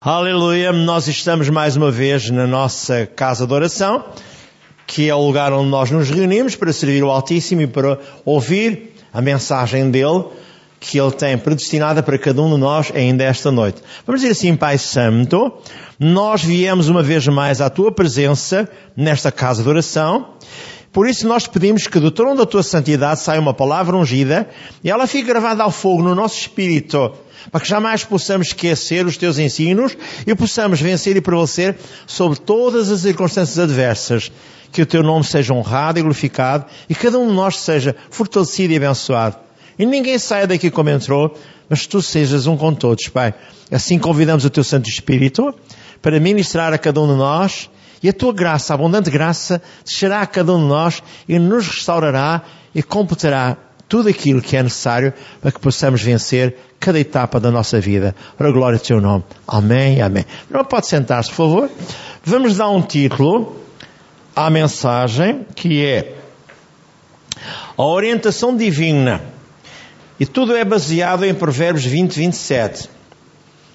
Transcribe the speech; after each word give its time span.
Aleluia, 0.00 0.72
nós 0.72 1.08
estamos 1.08 1.48
mais 1.48 1.74
uma 1.74 1.90
vez 1.90 2.30
na 2.30 2.46
nossa 2.46 3.04
casa 3.04 3.48
de 3.48 3.52
oração, 3.52 4.04
que 4.86 5.08
é 5.08 5.14
o 5.14 5.26
lugar 5.26 5.52
onde 5.52 5.68
nós 5.68 5.90
nos 5.90 6.08
reunimos 6.08 6.54
para 6.54 6.72
servir 6.72 7.02
o 7.02 7.10
Altíssimo 7.10 7.62
e 7.62 7.66
para 7.66 7.98
ouvir 8.24 8.94
a 9.12 9.20
mensagem 9.20 9.90
dele 9.90 10.26
que 10.78 11.00
ele 11.00 11.10
tem 11.10 11.36
predestinada 11.36 12.00
para 12.00 12.16
cada 12.16 12.40
um 12.40 12.54
de 12.54 12.60
nós 12.60 12.92
ainda 12.94 13.24
esta 13.24 13.50
noite. 13.50 13.82
Vamos 14.06 14.20
dizer 14.20 14.34
assim, 14.34 14.54
Pai 14.54 14.78
Santo, 14.78 15.52
nós 15.98 16.44
viemos 16.44 16.88
uma 16.88 17.02
vez 17.02 17.26
mais 17.26 17.60
à 17.60 17.68
tua 17.68 17.90
presença 17.90 18.70
nesta 18.96 19.32
casa 19.32 19.64
de 19.64 19.68
oração. 19.68 20.34
Por 20.98 21.08
isso 21.08 21.28
nós 21.28 21.46
pedimos 21.46 21.86
que 21.86 22.00
do 22.00 22.10
trono 22.10 22.34
da 22.34 22.44
tua 22.44 22.60
santidade 22.60 23.20
saia 23.20 23.38
uma 23.38 23.54
palavra 23.54 23.96
ungida 23.96 24.48
e 24.82 24.90
ela 24.90 25.06
fique 25.06 25.28
gravada 25.28 25.62
ao 25.62 25.70
fogo 25.70 26.02
no 26.02 26.12
nosso 26.12 26.40
espírito 26.40 27.12
para 27.52 27.60
que 27.60 27.68
jamais 27.68 28.02
possamos 28.02 28.48
esquecer 28.48 29.06
os 29.06 29.16
teus 29.16 29.38
ensinos 29.38 29.96
e 30.26 30.34
possamos 30.34 30.80
vencer 30.80 31.16
e 31.16 31.20
prevalecer 31.20 31.76
sobre 32.04 32.40
todas 32.40 32.90
as 32.90 33.02
circunstâncias 33.02 33.60
adversas. 33.60 34.32
Que 34.72 34.82
o 34.82 34.86
teu 34.86 35.04
nome 35.04 35.24
seja 35.24 35.54
honrado 35.54 36.00
e 36.00 36.02
glorificado 36.02 36.66
e 36.90 36.96
cada 36.96 37.16
um 37.16 37.28
de 37.28 37.32
nós 37.32 37.58
seja 37.58 37.94
fortalecido 38.10 38.72
e 38.72 38.76
abençoado. 38.76 39.36
E 39.78 39.86
ninguém 39.86 40.18
saia 40.18 40.48
daqui 40.48 40.68
como 40.68 40.90
entrou, 40.90 41.32
mas 41.68 41.86
tu 41.86 42.02
sejas 42.02 42.48
um 42.48 42.56
com 42.56 42.74
todos, 42.74 43.06
Pai. 43.06 43.32
Assim 43.70 44.00
convidamos 44.00 44.44
o 44.44 44.50
teu 44.50 44.64
Santo 44.64 44.88
Espírito 44.88 45.54
para 46.02 46.18
ministrar 46.18 46.72
a 46.72 46.78
cada 46.78 47.00
um 47.00 47.06
de 47.06 47.14
nós 47.14 47.70
e 48.02 48.08
a 48.08 48.12
tua 48.12 48.32
graça, 48.32 48.72
a 48.72 48.74
abundante 48.74 49.10
graça, 49.10 49.60
descerá 49.84 50.20
a 50.22 50.26
cada 50.26 50.52
um 50.52 50.60
de 50.60 50.68
nós 50.68 51.02
e 51.28 51.38
nos 51.38 51.66
restaurará 51.66 52.42
e 52.74 52.82
completará 52.82 53.56
tudo 53.88 54.08
aquilo 54.08 54.42
que 54.42 54.56
é 54.56 54.62
necessário 54.62 55.12
para 55.40 55.50
que 55.50 55.58
possamos 55.58 56.02
vencer 56.02 56.56
cada 56.78 57.00
etapa 57.00 57.40
da 57.40 57.50
nossa 57.50 57.80
vida. 57.80 58.14
Para 58.36 58.48
a 58.48 58.52
glória 58.52 58.78
do 58.78 58.84
teu 58.84 59.00
nome. 59.00 59.24
Amém, 59.46 60.00
amém. 60.02 60.24
Não 60.50 60.64
pode 60.64 60.86
sentar-se, 60.86 61.30
por 61.30 61.36
favor. 61.36 61.70
Vamos 62.22 62.56
dar 62.56 62.68
um 62.68 62.82
título 62.82 63.56
à 64.36 64.50
mensagem 64.50 65.46
que 65.54 65.84
é 65.84 66.14
a 67.76 67.82
orientação 67.82 68.56
divina. 68.56 69.22
E 70.20 70.26
tudo 70.26 70.54
é 70.54 70.64
baseado 70.64 71.24
em 71.24 71.32
Provérbios 71.32 71.84
20, 71.84 72.14
27. 72.14 72.90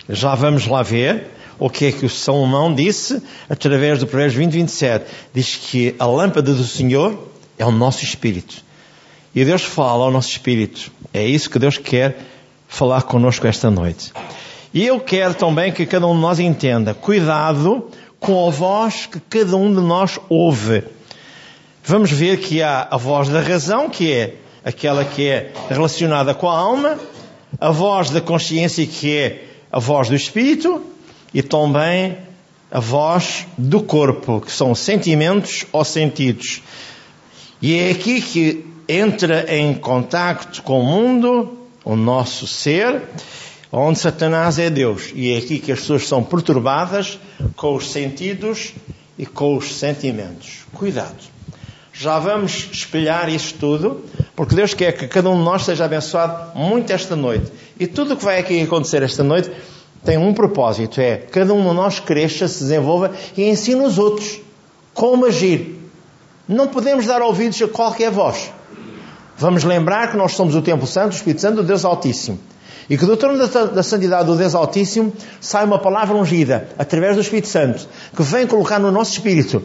Já 0.09 0.35
vamos 0.35 0.67
lá 0.67 0.83
ver 0.83 1.32
o 1.59 1.69
que 1.69 1.85
é 1.85 1.91
que 1.91 2.05
o 2.05 2.09
Salomão 2.09 2.73
disse 2.73 3.21
através 3.49 3.99
do 3.99 4.07
Provérbios 4.07 4.37
20, 4.37 4.51
27. 4.51 5.05
Diz 5.33 5.55
que 5.55 5.95
a 5.99 6.05
lâmpada 6.05 6.53
do 6.53 6.63
Senhor 6.63 7.27
é 7.57 7.65
o 7.65 7.71
nosso 7.71 8.03
espírito. 8.03 8.63
E 9.35 9.43
Deus 9.43 9.63
fala 9.63 10.05
ao 10.05 10.11
nosso 10.11 10.29
espírito. 10.29 10.91
É 11.13 11.25
isso 11.25 11.49
que 11.49 11.59
Deus 11.59 11.77
quer 11.77 12.17
falar 12.67 13.03
conosco 13.03 13.47
esta 13.47 13.69
noite. 13.69 14.11
E 14.73 14.85
eu 14.85 14.99
quero 14.99 15.33
também 15.33 15.71
que 15.71 15.85
cada 15.85 16.07
um 16.07 16.15
de 16.15 16.21
nós 16.21 16.39
entenda, 16.39 16.93
cuidado 16.93 17.89
com 18.19 18.47
a 18.47 18.49
voz 18.49 19.05
que 19.05 19.19
cada 19.19 19.55
um 19.55 19.73
de 19.73 19.81
nós 19.81 20.19
ouve. 20.29 20.83
Vamos 21.83 22.11
ver 22.11 22.38
que 22.38 22.61
há 22.61 22.88
a 22.89 22.97
voz 22.97 23.29
da 23.29 23.41
razão, 23.41 23.89
que 23.89 24.11
é 24.11 24.35
aquela 24.63 25.03
que 25.03 25.27
é 25.27 25.51
relacionada 25.69 26.33
com 26.33 26.49
a 26.49 26.57
alma, 26.57 26.97
a 27.59 27.69
voz 27.69 28.09
da 28.09 28.21
consciência, 28.21 28.88
que 28.88 29.15
é 29.15 29.43
a 29.71 29.79
voz 29.79 30.09
do 30.09 30.15
espírito, 30.15 30.81
e 31.33 31.41
também 31.41 32.17
a 32.71 32.79
voz 32.79 33.45
do 33.57 33.81
corpo, 33.81 34.41
que 34.41 34.51
são 34.51 34.73
sentimentos 34.73 35.65
ou 35.71 35.83
sentidos. 35.85 36.61
E 37.61 37.77
é 37.77 37.91
aqui 37.91 38.21
que 38.21 38.65
entra 38.87 39.45
em 39.55 39.73
contacto 39.73 40.61
com 40.63 40.81
o 40.81 40.83
mundo 40.83 41.57
o 41.85 41.95
nosso 41.95 42.47
ser, 42.47 43.01
onde 43.71 43.99
Satanás 43.99 44.59
é 44.59 44.69
Deus. 44.69 45.11
E 45.13 45.33
é 45.33 45.37
aqui 45.37 45.59
que 45.59 45.71
as 45.71 45.79
pessoas 45.81 46.07
são 46.07 46.23
perturbadas 46.23 47.19
com 47.55 47.75
os 47.75 47.91
sentidos 47.91 48.73
e 49.17 49.25
com 49.25 49.55
os 49.57 49.75
sentimentos. 49.75 50.65
Cuidado. 50.73 51.33
Já 51.93 52.17
vamos 52.17 52.69
espelhar 52.71 53.29
isso 53.29 53.53
tudo, 53.59 54.03
porque 54.35 54.55
Deus 54.55 54.73
quer 54.73 54.93
que 54.93 55.07
cada 55.07 55.29
um 55.29 55.38
de 55.38 55.43
nós 55.43 55.63
seja 55.63 55.85
abençoado 55.85 56.57
muito 56.57 56.91
esta 56.91 57.16
noite. 57.16 57.51
E 57.79 57.85
tudo 57.85 58.16
o 58.16 58.17
que 58.17 58.25
vai 58.25 58.39
aqui 58.39 58.59
acontecer 58.61 59.03
esta 59.03 59.23
noite 59.23 59.51
tem 60.03 60.18
um 60.18 60.34
propósito: 60.34 61.00
é 61.00 61.18
cada 61.18 61.53
um 61.53 61.68
de 61.68 61.75
nós 61.75 62.00
cresça, 62.00 62.47
se 62.47 62.64
desenvolva 62.64 63.12
e 63.36 63.44
ensine 63.44 63.81
os 63.81 63.97
outros 63.97 64.40
como 64.94 65.25
agir. 65.25 65.80
Não 66.47 66.68
podemos 66.68 67.06
dar 67.06 67.22
ouvidos 67.22 67.62
a 67.62 67.68
qualquer 67.68 68.12
voz. 68.12 68.52
Vamos 69.38 69.64
lembrar 69.64 70.12
que 70.12 70.18
nós 70.18 70.34
somos 70.34 70.56
o 70.56 70.62
Templo 70.62 70.86
Santo, 70.86 71.14
o 71.14 71.16
Espírito 71.16 71.41
Santo 71.41 71.56
do 71.58 71.64
Deus 71.64 71.84
Altíssimo. 71.84 72.40
E 72.90 72.97
que 72.97 73.06
do 73.06 73.16
trono 73.16 73.38
da 73.38 73.81
santidade 73.81 74.25
do 74.25 74.36
Deus 74.36 74.53
Altíssimo 74.53 75.14
sai 75.40 75.66
uma 75.66 75.80
palavra 75.80 76.16
ungida, 76.16 76.70
através 76.78 77.16
do 77.16 77.22
Espírito 77.22 77.47
Santo, 77.47 77.88
que 78.16 78.22
vem 78.24 78.46
colocar 78.46 78.78
no 78.78 78.91
nosso 78.91 79.14
espírito. 79.14 79.64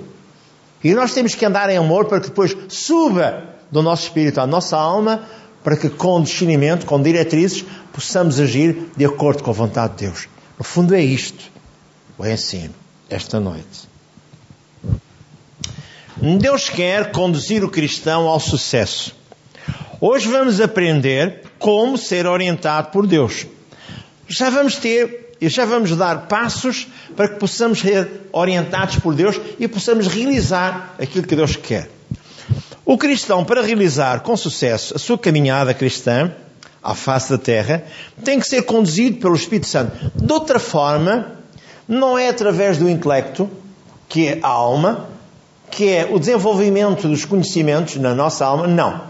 E 0.82 0.94
nós 0.94 1.12
temos 1.12 1.34
que 1.34 1.44
andar 1.44 1.68
em 1.68 1.76
amor 1.76 2.04
para 2.04 2.20
que 2.20 2.28
depois 2.28 2.56
suba 2.68 3.42
do 3.70 3.82
nosso 3.82 4.04
espírito 4.04 4.40
à 4.40 4.46
nossa 4.46 4.76
alma, 4.76 5.22
para 5.62 5.76
que 5.76 5.88
com 5.88 6.22
discernimento, 6.22 6.86
com 6.86 7.00
diretrizes, 7.02 7.64
possamos 7.92 8.40
agir 8.40 8.90
de 8.96 9.04
acordo 9.04 9.42
com 9.42 9.50
a 9.50 9.54
vontade 9.54 9.96
de 9.96 10.06
Deus. 10.06 10.28
No 10.58 10.64
fundo 10.64 10.94
é 10.94 11.02
isto, 11.02 11.44
o 12.16 12.26
ensino, 12.26 12.74
esta 13.08 13.38
noite. 13.38 13.88
Deus 16.40 16.68
quer 16.68 17.12
conduzir 17.12 17.62
o 17.62 17.70
cristão 17.70 18.26
ao 18.26 18.40
sucesso. 18.40 19.14
Hoje 20.00 20.28
vamos 20.28 20.60
aprender 20.60 21.44
como 21.58 21.96
ser 21.96 22.26
orientado 22.26 22.90
por 22.90 23.06
Deus. 23.06 23.46
Já 24.28 24.50
vamos 24.50 24.76
ter 24.76 25.34
e 25.40 25.48
já 25.48 25.64
vamos 25.64 25.96
dar 25.96 26.26
passos 26.26 26.88
para 27.16 27.28
que 27.28 27.36
possamos 27.36 27.80
ser 27.80 28.08
orientados 28.32 28.96
por 28.96 29.14
Deus 29.14 29.40
e 29.58 29.68
possamos 29.68 30.06
realizar 30.08 30.94
aquilo 30.98 31.26
que 31.26 31.36
Deus 31.36 31.56
quer. 31.56 31.88
O 32.88 32.96
cristão, 32.96 33.44
para 33.44 33.60
realizar 33.60 34.20
com 34.20 34.34
sucesso 34.34 34.96
a 34.96 34.98
sua 34.98 35.18
caminhada 35.18 35.74
cristã 35.74 36.32
à 36.82 36.94
face 36.94 37.28
da 37.28 37.36
terra, 37.36 37.84
tem 38.24 38.40
que 38.40 38.48
ser 38.48 38.62
conduzido 38.62 39.18
pelo 39.18 39.34
Espírito 39.34 39.66
Santo. 39.66 40.10
De 40.16 40.32
outra 40.32 40.58
forma, 40.58 41.32
não 41.86 42.18
é 42.18 42.30
através 42.30 42.78
do 42.78 42.88
intelecto, 42.88 43.46
que 44.08 44.28
é 44.28 44.38
a 44.42 44.48
alma, 44.48 45.06
que 45.70 45.86
é 45.86 46.08
o 46.10 46.18
desenvolvimento 46.18 47.06
dos 47.06 47.26
conhecimentos 47.26 47.96
na 47.96 48.14
nossa 48.14 48.46
alma, 48.46 48.66
não 48.66 49.02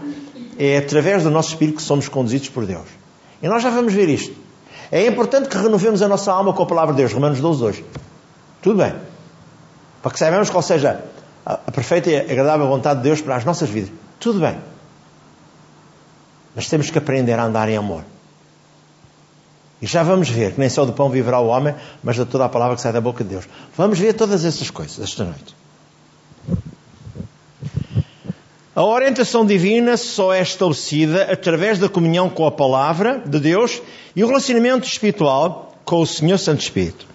é 0.59 0.77
através 0.77 1.23
do 1.23 1.31
nosso 1.31 1.49
espírito 1.49 1.77
que 1.77 1.81
somos 1.81 2.09
conduzidos 2.09 2.49
por 2.49 2.65
Deus. 2.65 2.85
E 3.41 3.47
nós 3.47 3.63
já 3.63 3.69
vamos 3.69 3.93
ver 3.93 4.09
isto. 4.09 4.35
É 4.91 5.07
importante 5.07 5.47
que 5.47 5.57
renovemos 5.57 6.01
a 6.01 6.07
nossa 6.09 6.33
alma 6.33 6.51
com 6.51 6.63
a 6.63 6.65
palavra 6.65 6.93
de 6.93 6.97
Deus, 6.97 7.13
Romanos 7.13 7.39
12, 7.39 7.59
2. 7.61 7.83
Tudo 8.61 8.83
bem. 8.83 8.93
Para 10.03 10.11
que 10.11 10.19
saibamos 10.19 10.49
qual 10.49 10.61
seja 10.61 11.01
a 11.53 11.71
perfeita 11.71 12.11
e 12.11 12.15
agradável 12.15 12.67
vontade 12.67 12.99
de 12.99 13.03
Deus 13.05 13.21
para 13.21 13.35
as 13.35 13.43
nossas 13.43 13.69
vidas. 13.69 13.91
Tudo 14.19 14.39
bem. 14.39 14.57
Mas 16.55 16.67
temos 16.67 16.91
que 16.91 16.97
aprender 16.97 17.33
a 17.33 17.45
andar 17.45 17.67
em 17.69 17.77
amor. 17.77 18.03
E 19.81 19.87
já 19.87 20.03
vamos 20.03 20.29
ver 20.29 20.53
que 20.53 20.59
nem 20.59 20.69
só 20.69 20.85
do 20.85 20.93
pão 20.93 21.09
viverá 21.09 21.39
o 21.39 21.47
homem, 21.47 21.73
mas 22.03 22.17
de 22.17 22.25
toda 22.25 22.45
a 22.45 22.49
palavra 22.49 22.75
que 22.75 22.81
sai 22.81 22.91
da 22.91 23.01
boca 23.01 23.23
de 23.23 23.31
Deus. 23.31 23.45
Vamos 23.75 23.97
ver 23.97 24.13
todas 24.13 24.45
essas 24.45 24.69
coisas 24.69 24.99
esta 24.99 25.23
noite. 25.23 25.55
A 28.75 28.83
orientação 28.83 29.45
divina 29.45 29.97
só 29.97 30.33
é 30.33 30.41
estabelecida 30.41 31.31
através 31.31 31.79
da 31.79 31.89
comunhão 31.89 32.29
com 32.29 32.45
a 32.45 32.51
palavra 32.51 33.21
de 33.25 33.39
Deus 33.39 33.81
e 34.15 34.23
o 34.23 34.27
relacionamento 34.27 34.87
espiritual 34.87 35.75
com 35.83 36.01
o 36.01 36.07
Senhor 36.07 36.37
Santo 36.37 36.61
Espírito. 36.61 37.07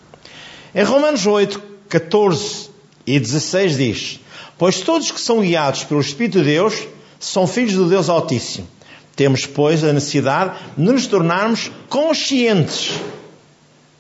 Em 0.74 0.82
Romanos 0.82 1.24
8, 1.26 1.62
14 1.88 2.70
e 3.06 3.20
16 3.20 3.76
diz: 3.76 4.20
Pois 4.58 4.80
todos 4.80 5.10
que 5.10 5.20
são 5.20 5.40
guiados 5.40 5.84
pelo 5.84 6.00
Espírito 6.00 6.38
de 6.38 6.44
Deus 6.44 6.86
são 7.18 7.46
filhos 7.46 7.74
do 7.74 7.88
Deus 7.88 8.08
Altíssimo. 8.08 8.68
Temos, 9.16 9.46
pois, 9.46 9.84
a 9.84 9.92
necessidade 9.92 10.58
de 10.76 10.84
nos 10.84 11.06
tornarmos 11.06 11.70
conscientes 11.88 12.92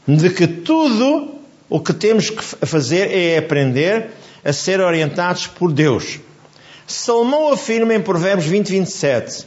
de 0.06 0.30
que 0.30 0.46
tudo 0.46 1.34
o 1.68 1.80
que 1.80 1.92
temos 1.92 2.30
que 2.30 2.42
fazer 2.42 3.10
é 3.10 3.38
aprender 3.38 4.10
a 4.44 4.52
ser 4.52 4.80
orientados 4.80 5.46
por 5.46 5.72
Deus 5.72 6.18
Salomão 6.86 7.50
afirma 7.50 7.94
em 7.94 8.00
Provérbios 8.00 8.46
20, 8.46 8.68
27: 8.68 9.46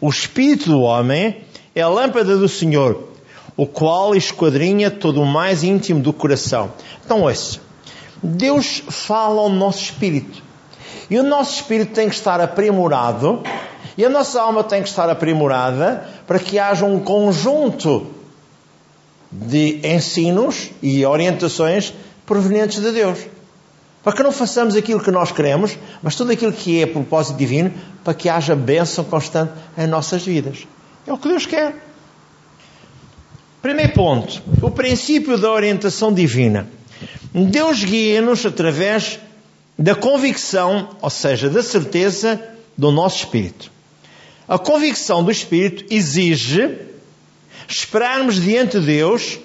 O 0.00 0.08
espírito 0.08 0.70
do 0.70 0.80
homem 0.80 1.42
é 1.74 1.82
a 1.82 1.88
lâmpada 1.88 2.36
do 2.36 2.48
Senhor, 2.48 3.08
o 3.56 3.66
qual 3.66 4.14
esquadrinha 4.14 4.90
todo 4.90 5.20
o 5.20 5.26
mais 5.26 5.64
íntimo 5.64 6.00
do 6.00 6.12
coração. 6.12 6.72
Então, 7.04 7.22
ouça. 7.22 7.58
Deus 8.22 8.82
fala 8.88 9.40
ao 9.40 9.48
nosso 9.48 9.82
espírito. 9.82 10.42
E 11.08 11.18
o 11.18 11.22
nosso 11.22 11.54
espírito 11.54 11.92
tem 11.92 12.08
que 12.08 12.14
estar 12.14 12.40
aprimorado, 12.40 13.42
e 13.96 14.04
a 14.04 14.08
nossa 14.08 14.40
alma 14.40 14.64
tem 14.64 14.82
que 14.82 14.88
estar 14.88 15.08
aprimorada 15.08 16.06
para 16.26 16.38
que 16.38 16.58
haja 16.58 16.84
um 16.84 17.00
conjunto 17.00 18.08
de 19.30 19.80
ensinos 19.84 20.70
e 20.82 21.04
orientações 21.04 21.94
provenientes 22.24 22.80
de 22.80 22.90
Deus. 22.90 23.18
Para 24.02 24.12
que 24.12 24.22
não 24.22 24.30
façamos 24.30 24.76
aquilo 24.76 25.02
que 25.02 25.10
nós 25.10 25.32
queremos, 25.32 25.76
mas 26.02 26.14
tudo 26.14 26.32
aquilo 26.32 26.52
que 26.52 26.82
é 26.82 26.86
propósito 26.86 27.36
divino, 27.36 27.72
para 28.04 28.14
que 28.14 28.28
haja 28.28 28.54
bênção 28.54 29.04
constante 29.04 29.52
em 29.76 29.86
nossas 29.86 30.24
vidas. 30.24 30.66
É 31.06 31.12
o 31.12 31.18
que 31.18 31.28
Deus 31.28 31.46
quer. 31.46 31.74
Primeiro 33.62 33.92
ponto, 33.94 34.42
o 34.62 34.70
princípio 34.70 35.36
da 35.36 35.50
orientação 35.50 36.12
divina. 36.12 36.68
Deus 37.34 37.82
guia-nos 37.82 38.46
através 38.46 39.18
da 39.78 39.94
convicção, 39.94 40.96
ou 41.00 41.10
seja, 41.10 41.50
da 41.50 41.62
certeza 41.62 42.40
do 42.76 42.90
nosso 42.90 43.18
espírito. 43.18 43.70
A 44.48 44.58
convicção 44.58 45.22
do 45.24 45.30
espírito 45.30 45.84
exige 45.90 46.78
esperarmos 47.68 48.40
diante 48.40 48.78
de 48.78 48.86
Deus 48.86 49.38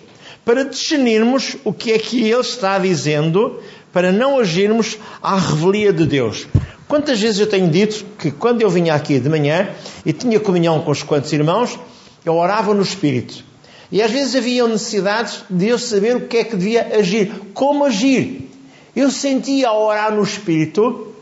para 0.45 0.63
discernirmos 0.63 1.55
o 1.63 1.73
que 1.73 1.91
é 1.91 1.99
que 1.99 2.21
Ele 2.21 2.39
está 2.39 2.77
dizendo, 2.79 3.59
para 3.91 4.11
não 4.11 4.39
agirmos 4.39 4.97
à 5.21 5.37
revelia 5.37 5.91
de 5.91 6.05
Deus. 6.05 6.47
Quantas 6.87 7.19
vezes 7.19 7.39
eu 7.39 7.47
tenho 7.47 7.69
dito 7.69 8.05
que 8.17 8.31
quando 8.31 8.61
eu 8.61 8.69
vinha 8.69 8.93
aqui 8.93 9.19
de 9.19 9.29
manhã 9.29 9.69
e 10.05 10.13
tinha 10.13 10.39
comunhão 10.39 10.81
com 10.81 10.91
os 10.91 11.03
quantos 11.03 11.31
irmãos, 11.31 11.79
eu 12.25 12.35
orava 12.35 12.73
no 12.73 12.81
Espírito. 12.81 13.43
E 13.91 14.01
às 14.01 14.11
vezes 14.11 14.35
havia 14.35 14.67
necessidades 14.67 15.43
de 15.49 15.67
eu 15.67 15.79
saber 15.79 16.15
o 16.15 16.27
que 16.27 16.37
é 16.37 16.43
que 16.43 16.55
devia 16.55 16.95
agir, 16.97 17.31
como 17.53 17.85
agir. 17.85 18.50
Eu 18.95 19.09
sentia 19.09 19.69
ao 19.69 19.83
orar 19.83 20.13
no 20.13 20.21
Espírito 20.21 21.13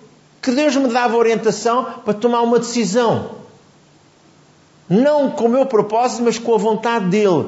que 0.42 0.52
Deus 0.52 0.76
me 0.76 0.88
dava 0.88 1.18
orientação 1.18 1.86
para 2.04 2.14
tomar 2.14 2.42
uma 2.42 2.60
decisão. 2.60 3.38
Não 4.90 5.30
com 5.30 5.46
o 5.46 5.50
meu 5.50 5.66
propósito, 5.66 6.24
mas 6.24 6.40
com 6.40 6.56
a 6.56 6.58
vontade 6.58 7.06
dele. 7.06 7.48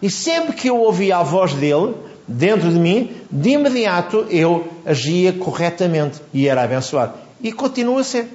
E 0.00 0.10
sempre 0.10 0.54
que 0.54 0.68
eu 0.68 0.78
ouvia 0.78 1.18
a 1.18 1.22
voz 1.22 1.54
dele, 1.54 1.94
dentro 2.26 2.68
de 2.68 2.78
mim, 2.78 3.16
de 3.30 3.50
imediato 3.50 4.26
eu 4.28 4.68
agia 4.84 5.32
corretamente 5.32 6.20
e 6.34 6.48
era 6.48 6.62
abençoado. 6.62 7.14
E 7.40 7.52
continua 7.52 8.00
a 8.00 8.04
ser. 8.04 8.28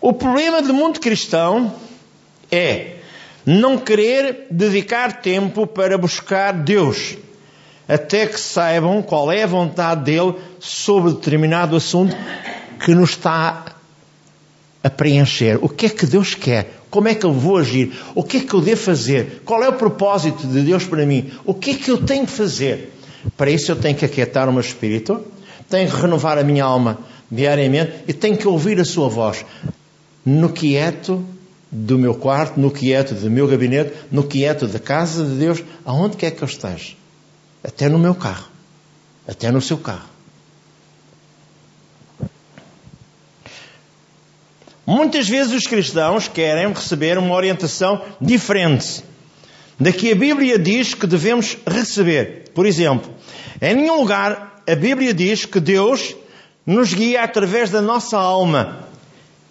O 0.00 0.12
problema 0.12 0.60
do 0.60 0.74
mundo 0.74 0.98
cristão 0.98 1.72
é 2.50 2.99
não 3.44 3.78
querer 3.78 4.46
dedicar 4.50 5.20
tempo 5.20 5.66
para 5.66 5.96
buscar 5.96 6.52
Deus, 6.52 7.16
até 7.88 8.26
que 8.26 8.38
saibam 8.38 9.02
qual 9.02 9.32
é 9.32 9.42
a 9.42 9.46
vontade 9.46 10.04
dele 10.04 10.34
sobre 10.58 11.12
determinado 11.12 11.74
assunto 11.76 12.16
que 12.84 12.94
nos 12.94 13.10
está 13.10 13.64
a 14.82 14.90
preencher. 14.90 15.58
O 15.62 15.68
que 15.68 15.86
é 15.86 15.88
que 15.88 16.06
Deus 16.06 16.34
quer? 16.34 16.80
Como 16.90 17.08
é 17.08 17.14
que 17.14 17.24
eu 17.24 17.32
vou 17.32 17.56
agir? 17.56 17.92
O 18.14 18.24
que 18.24 18.38
é 18.38 18.40
que 18.40 18.54
eu 18.54 18.60
devo 18.60 18.80
fazer? 18.80 19.42
Qual 19.44 19.62
é 19.62 19.68
o 19.68 19.74
propósito 19.74 20.46
de 20.46 20.62
Deus 20.62 20.84
para 20.84 21.06
mim? 21.06 21.30
O 21.44 21.54
que 21.54 21.70
é 21.70 21.74
que 21.74 21.90
eu 21.90 21.98
tenho 21.98 22.26
que 22.26 22.32
fazer? 22.32 22.92
Para 23.36 23.50
isso 23.50 23.70
eu 23.70 23.76
tenho 23.76 23.96
que 23.96 24.04
aquietar 24.04 24.48
o 24.48 24.52
meu 24.52 24.60
espírito, 24.60 25.24
tenho 25.68 25.88
que 25.88 25.96
renovar 25.96 26.38
a 26.38 26.42
minha 26.42 26.64
alma 26.64 26.98
diariamente 27.30 27.92
e 28.08 28.12
tenho 28.12 28.36
que 28.36 28.48
ouvir 28.48 28.80
a 28.80 28.84
sua 28.84 29.08
voz 29.08 29.44
no 30.24 30.48
quieto 30.48 31.24
do 31.70 31.98
meu 31.98 32.14
quarto, 32.14 32.58
no 32.58 32.70
quieto 32.70 33.14
do 33.14 33.30
meu 33.30 33.46
gabinete, 33.46 33.92
no 34.10 34.24
quieto 34.24 34.66
da 34.66 34.78
casa 34.78 35.24
de 35.24 35.36
Deus, 35.36 35.62
aonde 35.84 36.16
quer 36.16 36.32
que 36.32 36.42
eu 36.42 36.48
esteja. 36.48 36.94
Até 37.62 37.88
no 37.88 37.98
meu 37.98 38.14
carro. 38.14 38.48
Até 39.26 39.50
no 39.52 39.60
seu 39.60 39.78
carro. 39.78 40.08
Muitas 44.86 45.28
vezes 45.28 45.52
os 45.52 45.66
cristãos 45.68 46.26
querem 46.26 46.72
receber 46.72 47.16
uma 47.16 47.34
orientação 47.34 48.02
diferente 48.20 49.04
da 49.78 49.92
que 49.92 50.10
a 50.10 50.14
Bíblia 50.16 50.58
diz 50.58 50.94
que 50.94 51.06
devemos 51.06 51.56
receber. 51.66 52.50
Por 52.52 52.66
exemplo, 52.66 53.08
em 53.62 53.76
nenhum 53.76 54.00
lugar 54.00 54.62
a 54.68 54.74
Bíblia 54.74 55.14
diz 55.14 55.44
que 55.44 55.60
Deus 55.60 56.14
nos 56.66 56.92
guia 56.92 57.22
através 57.22 57.70
da 57.70 57.80
nossa 57.80 58.18
alma. 58.18 58.89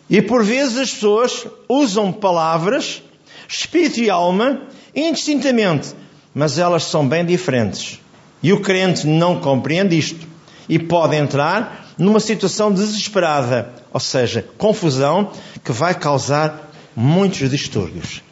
E 0.10 0.22
por 0.22 0.44
vezes 0.44 0.78
as 0.78 0.92
pessoas 0.92 1.46
usam 1.68 2.12
palavras, 2.12 3.04
espírito 3.48 4.00
e 4.00 4.10
alma, 4.10 4.62
indistintamente, 4.96 5.94
mas 6.34 6.58
elas 6.58 6.84
são 6.86 7.08
bem 7.08 7.26
diferentes. 7.26 8.00
E 8.42 8.52
o 8.52 8.62
crente 8.62 9.06
não 9.06 9.40
compreende 9.40 9.98
isto 9.98 10.28
e 10.68 10.80
pode 10.80 11.16
entrar 11.16 11.94
numa 11.98 12.20
situação 12.20 12.72
desesperada, 12.72 13.74
ou 13.94 14.00
seja, 14.00 14.48
confusão, 14.58 15.32
que 15.64 15.72
vai 15.72 15.94
causar 15.94 16.72
muitos 16.96 17.50
distúrbios. 17.50 18.24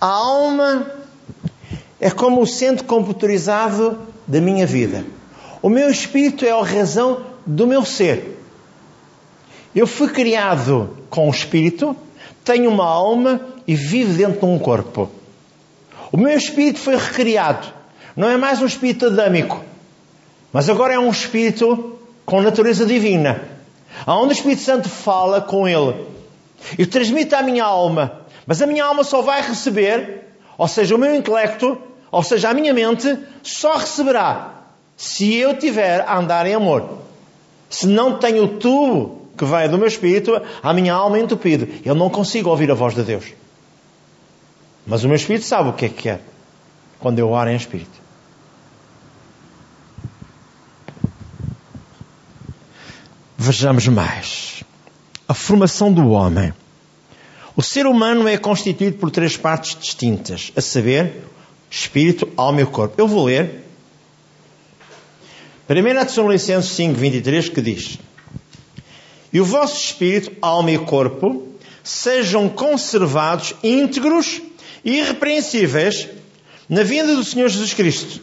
A 0.00 0.06
alma 0.06 0.86
é 1.98 2.10
como 2.10 2.42
o 2.42 2.46
centro 2.46 2.84
computadorizado 2.84 3.98
da 4.26 4.40
minha 4.40 4.66
vida. 4.66 5.04
O 5.62 5.68
meu 5.68 5.90
espírito 5.90 6.44
é 6.44 6.50
a 6.50 6.62
razão 6.62 7.22
do 7.46 7.66
meu 7.66 7.84
ser. 7.84 8.38
Eu 9.74 9.86
fui 9.86 10.08
criado 10.08 10.95
com 11.16 11.28
o 11.28 11.30
espírito, 11.30 11.96
tenho 12.44 12.70
uma 12.70 12.84
alma 12.84 13.40
e 13.66 13.74
vivo 13.74 14.12
dentro 14.12 14.40
de 14.40 14.44
um 14.44 14.58
corpo. 14.58 15.10
O 16.12 16.18
meu 16.18 16.36
espírito 16.36 16.78
foi 16.78 16.94
recriado. 16.94 17.66
Não 18.14 18.28
é 18.28 18.36
mais 18.36 18.60
um 18.60 18.66
espírito 18.66 19.06
adâmico, 19.06 19.64
mas 20.52 20.68
agora 20.68 20.92
é 20.92 20.98
um 20.98 21.10
espírito 21.10 21.98
com 22.26 22.42
natureza 22.42 22.84
divina, 22.84 23.42
aonde 24.06 24.32
o 24.32 24.36
Espírito 24.36 24.60
Santo 24.60 24.88
fala 24.90 25.40
com 25.40 25.66
ele 25.66 26.06
e 26.78 26.84
transmite 26.84 27.34
à 27.34 27.42
minha 27.42 27.64
alma, 27.64 28.20
mas 28.46 28.60
a 28.60 28.66
minha 28.66 28.84
alma 28.84 29.02
só 29.02 29.22
vai 29.22 29.40
receber, 29.40 30.24
ou 30.58 30.68
seja, 30.68 30.94
o 30.94 30.98
meu 30.98 31.14
intelecto, 31.14 31.78
ou 32.10 32.22
seja, 32.22 32.50
a 32.50 32.54
minha 32.54 32.74
mente, 32.74 33.18
só 33.42 33.76
receberá 33.76 34.64
se 34.96 35.34
eu 35.34 35.56
tiver 35.56 36.04
a 36.06 36.18
andar 36.18 36.46
em 36.46 36.54
amor. 36.54 36.98
Se 37.70 37.86
não 37.86 38.18
tenho 38.18 38.44
o 38.44 38.48
tubo 38.58 39.15
que 39.36 39.44
vai 39.44 39.68
do 39.68 39.78
meu 39.78 39.86
espírito, 39.86 40.40
a 40.62 40.72
minha 40.72 40.94
alma 40.94 41.18
é 41.18 41.20
entupida. 41.20 41.68
Eu 41.84 41.94
não 41.94 42.08
consigo 42.08 42.50
ouvir 42.50 42.70
a 42.70 42.74
voz 42.74 42.94
de 42.94 43.02
Deus. 43.02 43.26
Mas 44.86 45.04
o 45.04 45.08
meu 45.08 45.16
espírito 45.16 45.44
sabe 45.44 45.68
o 45.68 45.72
que 45.72 45.86
é 45.86 45.88
que 45.88 46.02
quer 46.02 46.20
quando 46.98 47.18
eu 47.18 47.30
oro 47.30 47.50
em 47.50 47.56
espírito. 47.56 48.06
Vejamos 53.36 53.86
mais. 53.88 54.64
A 55.28 55.34
formação 55.34 55.92
do 55.92 56.10
homem. 56.10 56.52
O 57.54 57.62
ser 57.62 57.86
humano 57.86 58.28
é 58.28 58.36
constituído 58.36 58.98
por 58.98 59.10
três 59.10 59.36
partes 59.36 59.76
distintas, 59.78 60.52
a 60.54 60.60
saber, 60.60 61.24
espírito, 61.70 62.28
alma 62.36 62.60
e 62.60 62.66
corpo. 62.66 62.94
Eu 62.98 63.08
vou 63.08 63.24
ler. 63.24 63.64
1 65.68 66.06
Tessalonicenses 66.06 66.70
5, 66.72 66.94
23, 66.98 67.48
que 67.48 67.60
diz: 67.60 67.98
E 69.36 69.40
o 69.40 69.44
vosso 69.44 69.76
espírito, 69.76 70.32
alma 70.40 70.70
e 70.70 70.78
corpo 70.78 71.46
sejam 71.84 72.48
conservados 72.48 73.52
íntegros 73.62 74.40
e 74.82 74.96
irrepreensíveis 74.96 76.08
na 76.66 76.82
vinda 76.82 77.14
do 77.14 77.22
Senhor 77.22 77.46
Jesus 77.46 77.74
Cristo. 77.74 78.22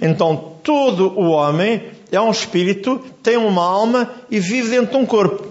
Então, 0.00 0.54
todo 0.62 1.08
o 1.10 1.28
homem 1.28 1.90
é 2.10 2.18
um 2.18 2.30
espírito, 2.30 3.04
tem 3.22 3.36
uma 3.36 3.62
alma 3.62 4.10
e 4.30 4.40
vive 4.40 4.70
dentro 4.70 4.92
de 4.92 4.96
um 4.96 5.04
corpo. 5.04 5.46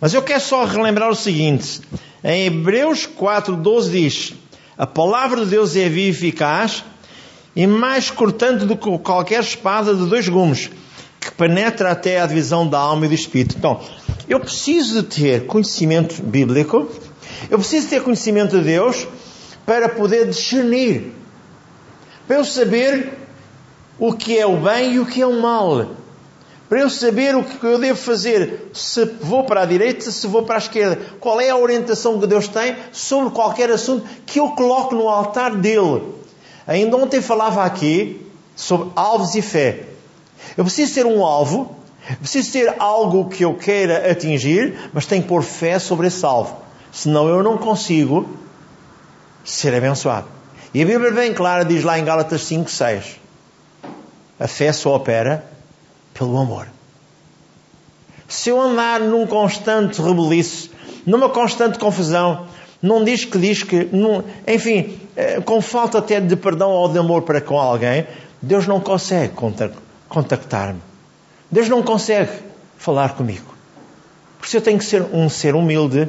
Mas 0.00 0.14
eu 0.14 0.22
quero 0.22 0.40
só 0.40 0.64
relembrar 0.64 1.10
o 1.10 1.16
seguinte: 1.16 1.80
em 2.22 2.46
Hebreus 2.46 3.08
4,12 3.08 3.90
diz: 3.90 4.34
A 4.78 4.86
palavra 4.86 5.44
de 5.44 5.50
Deus 5.50 5.74
é 5.74 5.88
viva 5.88 6.26
e 6.26 6.28
eficaz 6.28 6.84
e 7.56 7.66
mais 7.66 8.08
cortante 8.08 8.66
do 8.66 8.76
que 8.76 8.98
qualquer 8.98 9.40
espada 9.40 9.96
de 9.96 10.06
dois 10.06 10.28
gumes, 10.28 10.70
penetra 11.36 11.90
até 11.90 12.20
a 12.20 12.26
divisão 12.26 12.66
da 12.66 12.78
alma 12.78 13.06
e 13.06 13.08
do 13.08 13.14
espírito. 13.14 13.56
Então, 13.58 13.80
eu 14.28 14.40
preciso 14.40 15.02
de 15.02 15.08
ter 15.08 15.46
conhecimento 15.46 16.22
bíblico, 16.22 16.88
eu 17.50 17.58
preciso 17.58 17.88
ter 17.88 18.02
conhecimento 18.02 18.58
de 18.58 18.64
Deus 18.64 19.06
para 19.66 19.88
poder 19.88 20.28
discernir, 20.28 21.12
para 22.26 22.36
eu 22.36 22.44
saber 22.44 23.12
o 23.98 24.12
que 24.12 24.38
é 24.38 24.46
o 24.46 24.56
bem 24.56 24.94
e 24.94 25.00
o 25.00 25.06
que 25.06 25.20
é 25.20 25.26
o 25.26 25.40
mal. 25.40 25.86
Para 26.68 26.80
eu 26.80 26.90
saber 26.90 27.36
o 27.36 27.44
que 27.44 27.62
eu 27.64 27.78
devo 27.78 27.98
fazer, 27.98 28.70
se 28.72 29.04
vou 29.04 29.44
para 29.44 29.62
a 29.62 29.66
direita, 29.66 30.10
se 30.10 30.26
vou 30.26 30.42
para 30.42 30.54
a 30.54 30.58
esquerda, 30.58 30.98
qual 31.20 31.40
é 31.40 31.50
a 31.50 31.56
orientação 31.56 32.18
que 32.18 32.26
Deus 32.26 32.48
tem 32.48 32.74
sobre 32.90 33.30
qualquer 33.30 33.70
assunto 33.70 34.06
que 34.24 34.40
eu 34.40 34.48
coloco 34.50 34.94
no 34.94 35.08
altar 35.08 35.54
dele. 35.54 36.02
Ainda 36.66 36.96
ontem 36.96 37.20
falava 37.20 37.62
aqui 37.62 38.26
sobre 38.56 38.90
alvos 38.96 39.34
e 39.34 39.42
fé. 39.42 39.93
Eu 40.56 40.64
preciso 40.64 40.94
ter 40.94 41.06
um 41.06 41.24
alvo, 41.24 41.74
preciso 42.20 42.52
ter 42.52 42.74
algo 42.78 43.28
que 43.28 43.44
eu 43.44 43.54
queira 43.54 44.10
atingir, 44.10 44.90
mas 44.92 45.06
tenho 45.06 45.22
que 45.22 45.28
pôr 45.28 45.42
fé 45.42 45.78
sobre 45.78 46.06
esse 46.06 46.24
alvo. 46.24 46.56
Senão 46.92 47.28
eu 47.28 47.42
não 47.42 47.58
consigo 47.58 48.28
ser 49.44 49.74
abençoado. 49.74 50.28
E 50.72 50.82
a 50.82 50.86
Bíblia 50.86 51.10
bem 51.10 51.32
clara 51.32 51.64
diz 51.64 51.84
lá 51.84 51.98
em 51.98 52.04
Gálatas 52.04 52.42
5, 52.44 52.70
6 52.70 53.24
a 54.38 54.48
fé 54.48 54.72
só 54.72 54.94
opera 54.94 55.44
pelo 56.12 56.36
amor. 56.38 56.68
Se 58.28 58.50
eu 58.50 58.60
andar 58.60 59.00
num 59.00 59.26
constante 59.26 60.00
rebeliço, 60.00 60.70
numa 61.06 61.28
constante 61.28 61.78
confusão, 61.78 62.46
não 62.82 63.04
diz 63.04 63.24
que 63.24 63.38
diz 63.38 63.62
que, 63.62 63.88
não, 63.92 64.24
enfim, 64.46 64.98
eh, 65.16 65.40
com 65.40 65.60
falta 65.60 65.98
até 65.98 66.20
de 66.20 66.36
perdão 66.36 66.70
ou 66.70 66.88
de 66.88 66.98
amor 66.98 67.22
para 67.22 67.40
com 67.40 67.58
alguém, 67.58 68.06
Deus 68.40 68.66
não 68.66 68.80
consegue 68.80 69.34
contactar-me. 70.14 70.80
Deus 71.50 71.68
não 71.68 71.82
consegue 71.82 72.30
falar 72.78 73.14
comigo. 73.14 73.52
Por 74.38 74.46
isso 74.46 74.56
eu 74.56 74.62
tenho 74.62 74.78
que 74.78 74.84
ser 74.84 75.02
um 75.02 75.28
ser 75.28 75.56
humilde 75.56 76.08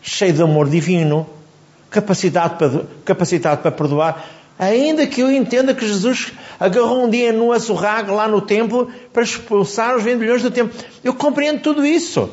cheio 0.00 0.32
de 0.32 0.40
amor 0.40 0.68
divino, 0.70 1.28
capacidade 1.90 2.56
para, 2.56 2.86
capacidade 3.04 3.60
para 3.60 3.70
perdoar. 3.70 4.24
Ainda 4.58 5.06
que 5.06 5.20
eu 5.20 5.30
entenda 5.30 5.74
que 5.74 5.86
Jesus 5.86 6.32
agarrou 6.58 7.04
um 7.04 7.10
dia 7.10 7.32
no 7.32 7.52
azorrago 7.52 8.14
lá 8.14 8.26
no 8.26 8.40
templo 8.40 8.90
para 9.12 9.22
expulsar 9.22 9.94
os 9.94 10.02
vendilhões 10.02 10.42
do 10.42 10.50
templo. 10.50 10.72
Eu 11.04 11.12
compreendo 11.12 11.60
tudo 11.60 11.84
isso. 11.84 12.30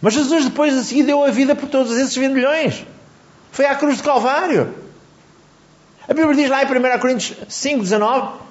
Mas 0.00 0.14
Jesus 0.14 0.46
depois 0.46 0.76
a 0.76 0.82
seguir 0.82 1.04
deu 1.04 1.22
a 1.22 1.30
vida 1.30 1.54
por 1.54 1.68
todos 1.68 1.96
esses 1.96 2.16
vendilhões. 2.16 2.84
Foi 3.52 3.66
à 3.66 3.76
cruz 3.76 3.98
de 3.98 4.02
Calvário. 4.02 4.74
A 6.08 6.12
Bíblia 6.12 6.34
diz 6.34 6.50
lá 6.50 6.64
em 6.64 6.66
1 6.66 6.98
Coríntios 6.98 7.36
5, 7.48 7.82
19, 7.82 8.45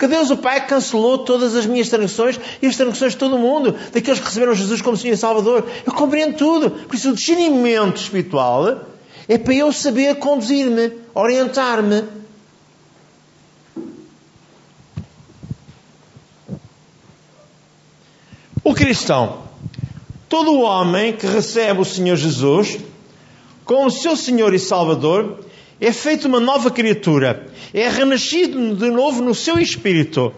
que 0.00 0.08
Deus 0.08 0.30
o 0.30 0.36
Pai 0.38 0.66
cancelou 0.66 1.18
todas 1.18 1.54
as 1.54 1.66
minhas 1.66 1.90
transgressões 1.90 2.40
e 2.62 2.66
as 2.66 2.74
transgressões 2.74 3.12
de 3.12 3.18
todo 3.18 3.36
o 3.36 3.38
mundo, 3.38 3.76
daqueles 3.92 4.18
que 4.18 4.24
receberam 4.24 4.54
Jesus 4.54 4.80
como 4.80 4.96
Senhor 4.96 5.12
e 5.12 5.16
Salvador. 5.18 5.68
Eu 5.86 5.92
compreendo 5.92 6.38
tudo. 6.38 6.70
Por 6.70 6.94
isso, 6.94 7.10
o 7.10 7.14
discernimento 7.14 8.00
espiritual 8.00 8.86
é 9.28 9.36
para 9.36 9.52
eu 9.52 9.70
saber 9.70 10.14
conduzir-me, 10.14 10.92
orientar-me. 11.14 12.04
O 18.64 18.72
cristão, 18.72 19.42
todo 20.30 20.60
homem 20.60 21.12
que 21.12 21.26
recebe 21.26 21.82
o 21.82 21.84
Senhor 21.84 22.16
Jesus 22.16 22.78
como 23.66 23.90
seu 23.90 24.16
Senhor 24.16 24.54
e 24.54 24.58
Salvador, 24.58 25.44
é 25.80 25.92
feito 25.92 26.28
uma 26.28 26.38
nova 26.38 26.70
criatura, 26.70 27.46
é 27.72 27.88
renascido 27.88 28.76
de 28.76 28.90
novo 28.90 29.22
no 29.22 29.34
seu 29.34 29.58
espírito, 29.58 30.32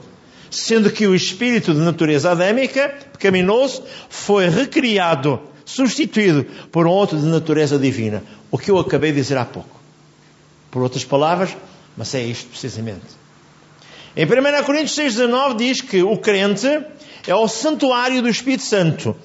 sendo 0.50 0.90
que 0.90 1.06
o 1.06 1.14
espírito 1.14 1.74
de 1.74 1.80
natureza 1.80 2.30
adâmica, 2.30 2.94
pecaminoso, 3.12 3.82
foi 4.08 4.48
recriado, 4.48 5.40
substituído 5.64 6.44
por 6.70 6.86
um 6.86 6.90
outro 6.90 7.18
de 7.18 7.26
natureza 7.26 7.78
divina. 7.78 8.22
O 8.50 8.58
que 8.58 8.70
eu 8.70 8.78
acabei 8.78 9.10
de 9.10 9.16
dizer 9.16 9.36
há 9.36 9.44
pouco. 9.44 9.80
Por 10.70 10.82
outras 10.82 11.04
palavras, 11.04 11.56
mas 11.96 12.14
é 12.14 12.22
isto 12.22 12.48
precisamente. 12.48 13.22
Em 14.16 14.26
1 14.26 14.64
Coríntios 14.64 14.96
6,19 14.96 15.56
diz 15.56 15.80
que 15.80 16.02
o 16.02 16.16
crente 16.18 16.68
é 17.26 17.34
o 17.34 17.48
santuário 17.48 18.22
do 18.22 18.28
Espírito 18.28 18.62
Santo, 18.62 19.16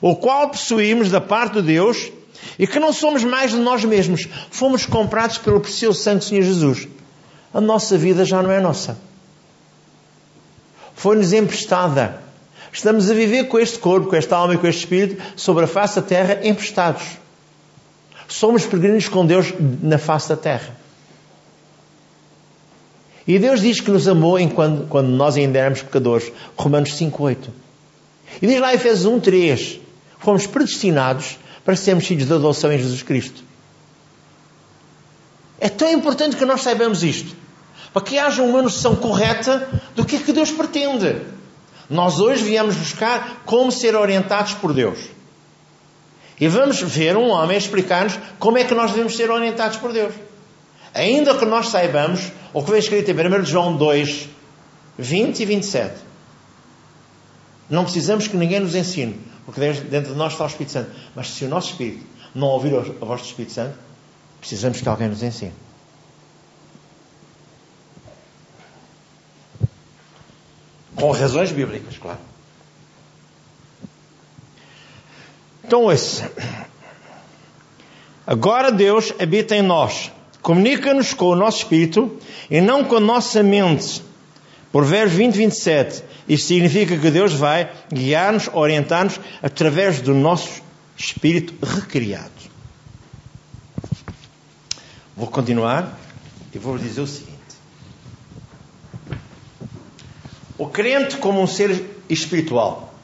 o 0.00 0.14
qual 0.16 0.50
possuímos 0.50 1.10
da 1.10 1.20
parte 1.20 1.54
de 1.54 1.62
Deus 1.62 2.10
e 2.58 2.66
que 2.66 2.78
não 2.78 2.92
somos 2.92 3.24
mais 3.24 3.50
de 3.50 3.58
nós 3.58 3.84
mesmos. 3.84 4.28
Fomos 4.50 4.86
comprados 4.86 5.38
pelo 5.38 5.60
precioso 5.60 6.00
sangue 6.00 6.18
do 6.18 6.24
Senhor 6.24 6.42
Jesus. 6.42 6.88
A 7.52 7.60
nossa 7.60 7.96
vida 7.96 8.24
já 8.24 8.42
não 8.42 8.50
é 8.50 8.60
nossa. 8.60 8.98
Foi-nos 10.94 11.32
emprestada. 11.32 12.20
Estamos 12.72 13.10
a 13.10 13.14
viver 13.14 13.44
com 13.44 13.58
este 13.58 13.78
corpo, 13.78 14.08
com 14.08 14.16
esta 14.16 14.36
alma 14.36 14.54
e 14.54 14.58
com 14.58 14.66
este 14.66 14.80
espírito 14.80 15.22
sobre 15.36 15.64
a 15.64 15.66
face 15.66 15.96
da 15.96 16.02
terra 16.02 16.40
emprestados. 16.42 17.04
Somos 18.28 18.66
peregrinos 18.66 19.08
com 19.08 19.24
Deus 19.24 19.52
na 19.82 19.98
face 19.98 20.28
da 20.28 20.36
terra. 20.36 20.76
E 23.26 23.38
Deus 23.38 23.60
diz 23.60 23.80
que 23.80 23.90
nos 23.90 24.06
amou 24.06 24.38
enquanto, 24.38 24.86
quando 24.88 25.08
nós 25.08 25.36
ainda 25.36 25.58
éramos 25.58 25.82
pecadores. 25.82 26.30
Romanos 26.56 26.90
5,8. 26.90 27.48
E 28.40 28.46
diz 28.46 28.60
lá 28.60 28.72
em 28.72 28.76
Efésios 28.76 29.06
1,3. 29.06 29.80
Fomos 30.18 30.46
predestinados 30.46 31.38
para 31.66 31.74
sermos 31.74 32.06
filhos 32.06 32.28
da 32.28 32.36
adoção 32.36 32.72
em 32.72 32.78
Jesus 32.78 33.02
Cristo. 33.02 33.42
É 35.58 35.68
tão 35.68 35.90
importante 35.90 36.36
que 36.36 36.44
nós 36.44 36.62
saibamos 36.62 37.02
isto, 37.02 37.34
para 37.92 38.02
que 38.02 38.16
haja 38.16 38.40
uma 38.44 38.62
noção 38.62 38.94
correta 38.94 39.68
do 39.96 40.04
que 40.04 40.14
é 40.14 40.18
que 40.20 40.32
Deus 40.32 40.52
pretende. 40.52 41.22
Nós 41.90 42.20
hoje 42.20 42.44
viemos 42.44 42.76
buscar 42.76 43.42
como 43.44 43.72
ser 43.72 43.96
orientados 43.96 44.54
por 44.54 44.72
Deus. 44.72 44.96
E 46.38 46.46
vamos 46.46 46.80
ver 46.80 47.16
um 47.16 47.30
homem 47.30 47.58
explicar-nos 47.58 48.16
como 48.38 48.58
é 48.58 48.64
que 48.64 48.74
nós 48.74 48.92
devemos 48.92 49.16
ser 49.16 49.28
orientados 49.28 49.78
por 49.78 49.92
Deus. 49.92 50.14
Ainda 50.94 51.34
que 51.34 51.44
nós 51.44 51.70
saibamos 51.70 52.30
o 52.54 52.62
que 52.62 52.70
vem 52.70 52.78
escrito 52.78 53.10
em 53.10 53.14
1 53.14 53.44
João 53.44 53.76
2, 53.76 54.28
20 54.96 55.40
e 55.40 55.44
27. 55.44 55.94
Não 57.68 57.82
precisamos 57.82 58.28
que 58.28 58.36
ninguém 58.36 58.60
nos 58.60 58.76
ensine. 58.76 59.18
Porque 59.46 59.60
dentro 59.60 60.12
de 60.12 60.18
nós 60.18 60.32
está 60.32 60.44
o 60.44 60.48
Espírito 60.48 60.72
Santo. 60.72 60.90
Mas 61.14 61.30
se 61.30 61.44
o 61.44 61.48
nosso 61.48 61.70
Espírito 61.70 62.04
não 62.34 62.48
ouvir 62.48 62.74
a 62.74 63.04
voz 63.04 63.22
do 63.22 63.26
Espírito 63.26 63.52
Santo, 63.52 63.78
precisamos 64.40 64.80
que 64.80 64.88
alguém 64.88 65.08
nos 65.08 65.22
ensine. 65.22 65.54
Com 70.96 71.12
razões 71.12 71.52
bíblicas, 71.52 71.96
claro. 71.96 72.18
Então, 75.62 75.82
ouça. 75.82 76.30
Agora 78.26 78.72
Deus 78.72 79.12
habita 79.20 79.54
em 79.54 79.62
nós. 79.62 80.10
Comunica-nos 80.42 81.12
com 81.14 81.26
o 81.26 81.36
nosso 81.36 81.58
espírito 81.58 82.18
e 82.50 82.60
não 82.60 82.84
com 82.84 82.96
a 82.96 83.00
nossa 83.00 83.42
mente. 83.42 84.02
Verso 84.84 85.14
20 85.16 85.34
27. 85.36 86.02
Isto 86.28 86.48
significa 86.48 86.96
que 86.96 87.10
Deus 87.10 87.32
vai 87.32 87.70
guiar-nos, 87.92 88.48
orientar-nos 88.52 89.20
através 89.42 90.00
do 90.00 90.12
nosso 90.12 90.62
espírito 90.96 91.54
recriado. 91.64 92.30
Vou 95.16 95.28
continuar 95.28 95.98
e 96.52 96.58
vou 96.58 96.76
dizer 96.76 97.00
o 97.00 97.06
seguinte: 97.06 97.36
O 100.58 100.66
crente, 100.66 101.16
como 101.16 101.40
um 101.40 101.46
ser 101.46 101.84
espiritual, 102.08 102.94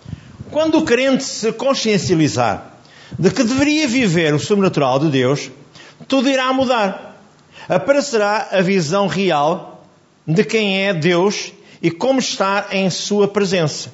quando 0.50 0.79
o 0.79 0.85
crente 0.85 1.25
se 1.25 1.52
consciencializar 1.52 2.73
de 3.19 3.31
que 3.31 3.45
deveria 3.45 3.87
viver 3.87 4.35
o 4.35 4.38
sobrenatural 4.38 4.99
de 4.99 5.11
Deus, 5.11 5.50
tudo 6.09 6.29
irá 6.29 6.52
mudar. 6.52 7.21
Aparecerá 7.69 8.49
a 8.50 8.61
visão 8.61 9.07
real 9.07 9.87
de 10.26 10.45
quem 10.45 10.87
é 10.87 10.93
Deus 10.93 11.52
e 11.83 11.91
como 11.91 12.21
estar 12.21 12.69
em 12.75 12.89
Sua 12.89 13.27
presença. 13.27 13.91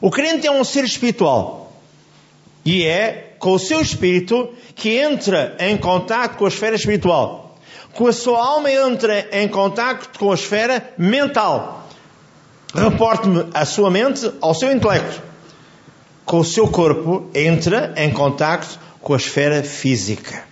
O 0.00 0.10
crente 0.10 0.46
é 0.46 0.50
um 0.50 0.62
ser 0.62 0.84
espiritual 0.84 1.72
e 2.64 2.84
é 2.84 3.34
com 3.38 3.52
o 3.52 3.58
seu 3.58 3.80
espírito 3.80 4.50
que 4.74 4.98
entra 4.98 5.56
em 5.58 5.76
contato 5.76 6.36
com 6.36 6.44
a 6.44 6.48
esfera 6.48 6.76
espiritual. 6.76 7.56
Com 7.94 8.06
a 8.06 8.12
sua 8.12 8.44
alma 8.44 8.70
entra 8.70 9.28
em 9.32 9.48
contato 9.48 10.18
com 10.18 10.30
a 10.30 10.34
esfera 10.34 10.92
mental. 10.96 11.88
Reporte-me 12.74 13.46
a 13.52 13.64
sua 13.64 13.90
mente 13.90 14.30
ao 14.40 14.54
seu 14.54 14.72
intelecto. 14.72 15.22
Com 16.24 16.38
o 16.38 16.44
seu 16.44 16.68
corpo 16.68 17.28
entra 17.34 17.92
em 17.96 18.10
contato 18.10 18.78
com 19.00 19.14
a 19.14 19.16
esfera 19.16 19.62
física. 19.62 20.44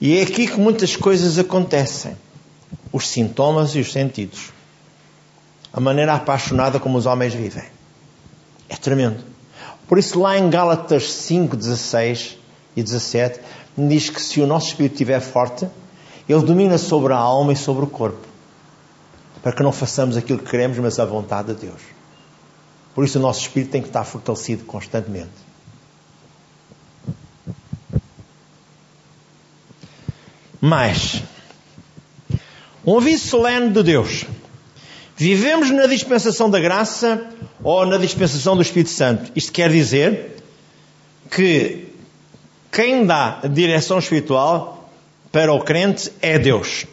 E 0.00 0.18
é 0.18 0.22
aqui 0.22 0.46
que 0.46 0.60
muitas 0.60 0.96
coisas 0.96 1.38
acontecem. 1.38 2.16
Os 2.92 3.08
sintomas 3.08 3.74
e 3.74 3.80
os 3.80 3.90
sentidos 3.92 4.57
a 5.78 5.80
maneira 5.80 6.14
apaixonada 6.14 6.80
como 6.80 6.98
os 6.98 7.06
homens 7.06 7.32
vivem. 7.32 7.62
É 8.68 8.74
tremendo. 8.74 9.22
Por 9.86 9.96
isso, 9.96 10.18
lá 10.18 10.36
em 10.36 10.50
Gálatas 10.50 11.12
5, 11.12 11.56
16 11.56 12.36
e 12.74 12.82
17, 12.82 13.40
diz 13.76 14.10
que 14.10 14.20
se 14.20 14.40
o 14.40 14.46
nosso 14.46 14.66
espírito 14.66 14.94
estiver 14.94 15.20
forte, 15.20 15.68
ele 16.28 16.42
domina 16.42 16.78
sobre 16.78 17.12
a 17.12 17.16
alma 17.16 17.52
e 17.52 17.56
sobre 17.56 17.84
o 17.84 17.86
corpo. 17.86 18.26
Para 19.40 19.52
que 19.52 19.62
não 19.62 19.70
façamos 19.70 20.16
aquilo 20.16 20.40
que 20.40 20.50
queremos, 20.50 20.76
mas 20.78 20.98
a 20.98 21.04
vontade 21.04 21.54
de 21.54 21.66
Deus. 21.66 21.80
Por 22.92 23.04
isso, 23.04 23.20
o 23.20 23.22
nosso 23.22 23.42
espírito 23.42 23.70
tem 23.70 23.80
que 23.80 23.86
estar 23.86 24.02
fortalecido 24.02 24.64
constantemente. 24.64 25.30
Mas, 30.60 31.22
um 32.84 32.98
aviso 32.98 33.28
solene 33.28 33.70
de 33.70 33.84
Deus 33.84 34.26
Vivemos 35.18 35.72
na 35.72 35.88
dispensação 35.88 36.48
da 36.48 36.60
graça 36.60 37.20
ou 37.64 37.84
na 37.84 37.96
dispensação 37.96 38.54
do 38.54 38.62
Espírito 38.62 38.90
Santo. 38.90 39.32
Isto 39.34 39.50
quer 39.50 39.68
dizer 39.68 40.36
que 41.28 41.88
quem 42.70 43.04
dá 43.04 43.40
direção 43.52 43.98
espiritual 43.98 44.88
para 45.32 45.52
o 45.52 45.60
crente 45.64 46.12
é 46.22 46.38
Deus. 46.38 46.86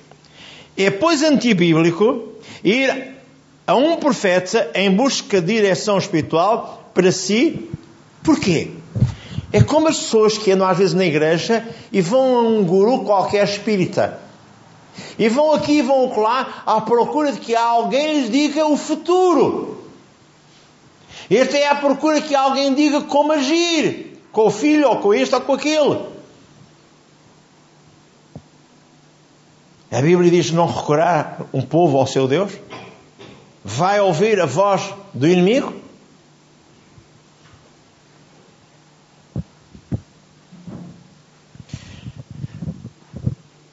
É, 0.75 0.89
pois, 0.89 1.22
antibíblico 1.22 2.34
ir 2.63 3.13
a 3.67 3.75
um 3.75 3.98
profeta 3.98 4.72
em 4.74 4.89
busca 4.89 5.39
de 5.39 5.53
direção 5.53 6.00
espiritual 6.00 6.89
para 6.96 7.12
si. 7.12 7.70
Porquê? 8.24 8.72
É 9.53 9.62
como 9.62 9.88
as 9.88 10.00
pessoas 10.00 10.36
que 10.36 10.51
andam 10.51 10.67
às 10.67 10.79
vezes 10.79 10.96
na 10.96 11.05
igreja 11.05 11.63
e 11.91 12.01
vão 12.01 12.38
a 12.38 12.41
um 12.41 12.63
guru 12.63 13.05
qualquer 13.05 13.44
espírita 13.44 14.25
e 15.18 15.30
vão 15.30 15.54
aqui 15.54 15.80
e 15.80 15.82
vão 15.82 16.12
lá 16.20 16.64
à 16.66 16.82
procura 16.82 17.32
de 17.32 17.40
que 17.40 17.56
alguém 17.56 18.20
lhes 18.20 18.32
diga 18.32 18.66
o 18.66 18.78
futuro. 18.78 19.86
Este 21.30 21.58
é 21.58 21.70
à 21.70 21.75
procura 21.75 22.22
que 22.22 22.36
alguém 22.36 22.74
diga 22.74 23.02
como 23.02 23.32
agir, 23.32 24.22
com 24.32 24.48
o 24.48 24.52
filho, 24.52 24.90
ou 24.90 24.98
com 24.98 25.14
este, 25.14 25.34
ou 25.34 25.42
com 25.42 25.54
aquele. 25.54 26.00
A 29.92 30.02
Bíblia 30.02 30.30
diz 30.30 30.52
não 30.52 30.68
recorrer 30.68 31.25
um 31.54 31.62
povo 31.62 31.98
ao 31.98 32.06
seu 32.06 32.28
Deus. 32.28 32.52
Vai 33.64 34.00
ouvir 34.00 34.40
a 34.42 34.46
voz 34.46 34.94
do 35.14 35.28
inimigo. 35.28 35.85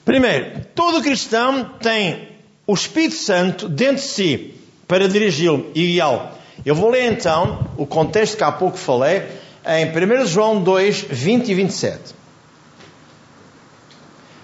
Primeiro, 0.04 0.64
todo 0.75 1.02
cristão 1.02 1.64
tem 1.80 2.28
o 2.66 2.75
Espírito 2.75 3.14
Santo 3.14 3.68
dentro 3.68 3.97
de 3.97 4.02
si 4.02 4.54
para 4.88 5.09
dirigi-lo 5.09 5.71
e 5.75 5.87
guiá-lo. 5.87 6.28
Eu 6.66 6.75
vou 6.75 6.90
ler 6.90 7.12
então 7.12 7.71
o 7.76 7.87
contexto 7.87 8.37
que 8.37 8.44
há 8.44 8.50
pouco 8.50 8.76
falei 8.76 9.23
em 9.64 9.87
1 9.87 10.26
João 10.26 10.62
2, 10.62 11.02
20 11.09 11.49
e 11.49 11.54
27. 11.54 12.14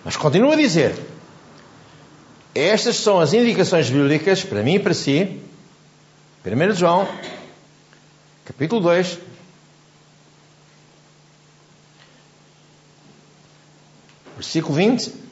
Mas 0.04 0.16
continua 0.16 0.54
a 0.54 0.56
dizer: 0.56 0.94
estas 2.54 2.96
são 2.96 3.20
as 3.20 3.32
indicações 3.32 3.90
bíblicas 3.90 4.44
para 4.44 4.62
mim 4.62 4.74
e 4.74 4.78
para 4.78 4.94
si. 4.94 5.40
1 6.46 6.72
João, 6.74 7.06
capítulo 8.44 8.80
2, 8.80 9.18
versículo 14.36 14.74
20 14.74 15.27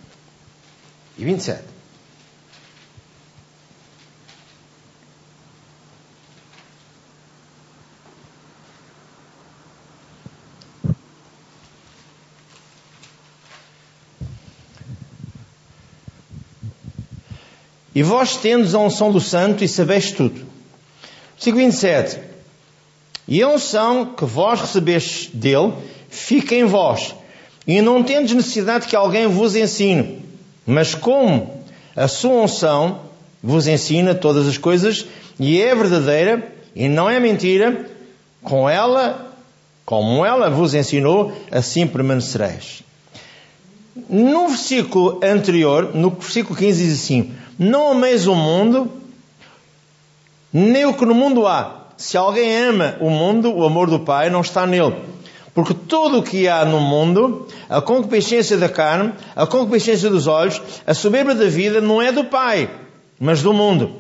e 1.19 1.25
27. 1.25 1.77
E 17.95 18.03
vós 18.03 18.37
tendes 18.37 18.75
a 18.75 18.79
unção 18.79 19.11
do 19.11 19.19
Santo 19.19 19.65
e 19.65 19.69
sabeis 19.69 20.13
tudo. 20.13 20.47
Versículo 21.35 21.65
27. 21.65 22.21
E 23.27 23.41
a 23.41 23.49
unção 23.49 24.15
que 24.15 24.27
vós 24.27 24.61
recebestes 24.61 25.31
dele 25.33 25.73
fica 26.11 26.55
em 26.55 26.65
vós, 26.65 27.15
e 27.67 27.81
não 27.81 28.03
tendes 28.03 28.35
necessidade 28.35 28.87
que 28.87 28.95
alguém 28.95 29.27
vos 29.27 29.57
ensine, 29.57 30.26
mas 30.67 30.95
como 30.95 31.63
a 31.95 32.09
sua 32.09 32.43
unção 32.43 33.01
vos 33.43 33.67
ensina 33.69 34.15
todas 34.15 34.49
as 34.49 34.59
coisas, 34.59 35.07
e 35.39 35.61
é 35.63 35.75
verdadeira, 35.75 36.53
e 36.75 36.89
não 36.89 37.09
é 37.09 37.21
mentira, 37.21 37.89
com 38.43 38.69
ela, 38.69 39.33
como 39.85 40.25
ela 40.25 40.51
vos 40.51 40.75
ensinou, 40.75 41.33
assim 41.51 41.87
permanecereis. 41.87 42.83
No 44.11 44.49
versículo 44.49 45.21
anterior, 45.23 45.95
no 45.95 46.11
versículo 46.11 46.57
15 46.59 46.85
diz 46.85 47.03
assim, 47.03 47.33
não 47.59 47.93
ameis 47.93 48.27
o 48.27 48.35
mundo, 48.35 48.91
nem 50.53 50.85
o 50.85 50.95
que 50.95 51.07
no 51.07 51.15
mundo 51.15 51.47
há. 51.47 51.87
Se 51.97 52.17
alguém 52.17 52.55
ama 52.57 52.97
o 53.01 53.09
mundo, 53.09 53.55
o 53.55 53.65
amor 53.65 53.89
do 53.89 54.01
Pai 54.01 54.29
não 54.29 54.43
está 54.43 54.67
nele. 54.67 54.97
Porque 55.57 55.75
tudo 55.75 56.19
o 56.19 56.23
que 56.23 56.47
há 56.47 56.65
no 56.65 56.79
mundo, 56.79 57.49
a 57.69 57.81
concupiscência 57.81 58.57
da 58.57 58.69
carne, 58.69 59.13
a 59.35 59.45
concupiscência 59.45 60.09
dos 60.09 60.29
olhos, 60.29 60.63
a 60.87 60.95
soberba 60.95 61.35
da 61.35 61.47
vida, 61.47 61.81
não 61.81 62.01
é 62.01 62.13
do 62.13 62.27
Pai, 62.27 62.71
mas 63.19 63.43
do 63.43 63.53
mundo. 63.53 63.91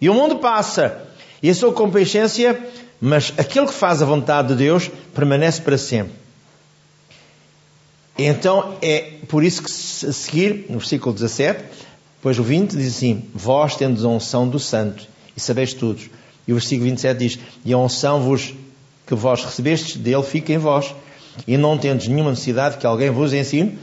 E 0.00 0.08
o 0.08 0.14
mundo 0.14 0.36
passa, 0.36 1.08
e 1.42 1.48
a 1.48 1.54
sua 1.54 1.72
concupiscência, 1.72 2.60
mas 3.00 3.32
aquele 3.38 3.66
que 3.66 3.72
faz 3.72 4.02
a 4.02 4.04
vontade 4.04 4.48
de 4.48 4.56
Deus 4.56 4.90
permanece 5.14 5.62
para 5.62 5.78
sempre. 5.78 6.12
Então 8.18 8.76
é 8.82 9.14
por 9.26 9.42
isso 9.42 9.62
que 9.62 9.70
a 9.70 10.12
seguir, 10.12 10.66
no 10.68 10.78
versículo 10.78 11.14
17, 11.14 11.64
Pois 12.26 12.40
o 12.40 12.42
20 12.42 12.76
diz 12.76 12.96
assim: 12.96 13.22
Vós 13.32 13.76
tendes 13.76 14.04
a 14.04 14.08
unção 14.08 14.48
do 14.48 14.58
Santo 14.58 15.06
e 15.36 15.40
sabeis 15.40 15.72
tudo. 15.72 16.00
E 16.48 16.52
o 16.52 16.56
versículo 16.56 16.90
27 16.90 17.18
diz: 17.18 17.38
E 17.64 17.72
a 17.72 17.78
unção 17.78 18.20
vos, 18.20 18.52
que 19.06 19.14
vós 19.14 19.44
recebestes 19.44 19.96
dele 19.96 20.24
fica 20.24 20.52
em 20.52 20.58
vós. 20.58 20.92
E 21.46 21.56
não 21.56 21.76
tendes 21.76 22.08
nenhuma 22.08 22.30
necessidade 22.30 22.76
que 22.78 22.86
alguém 22.86 23.10
vos 23.10 23.32
ensine, 23.32 23.78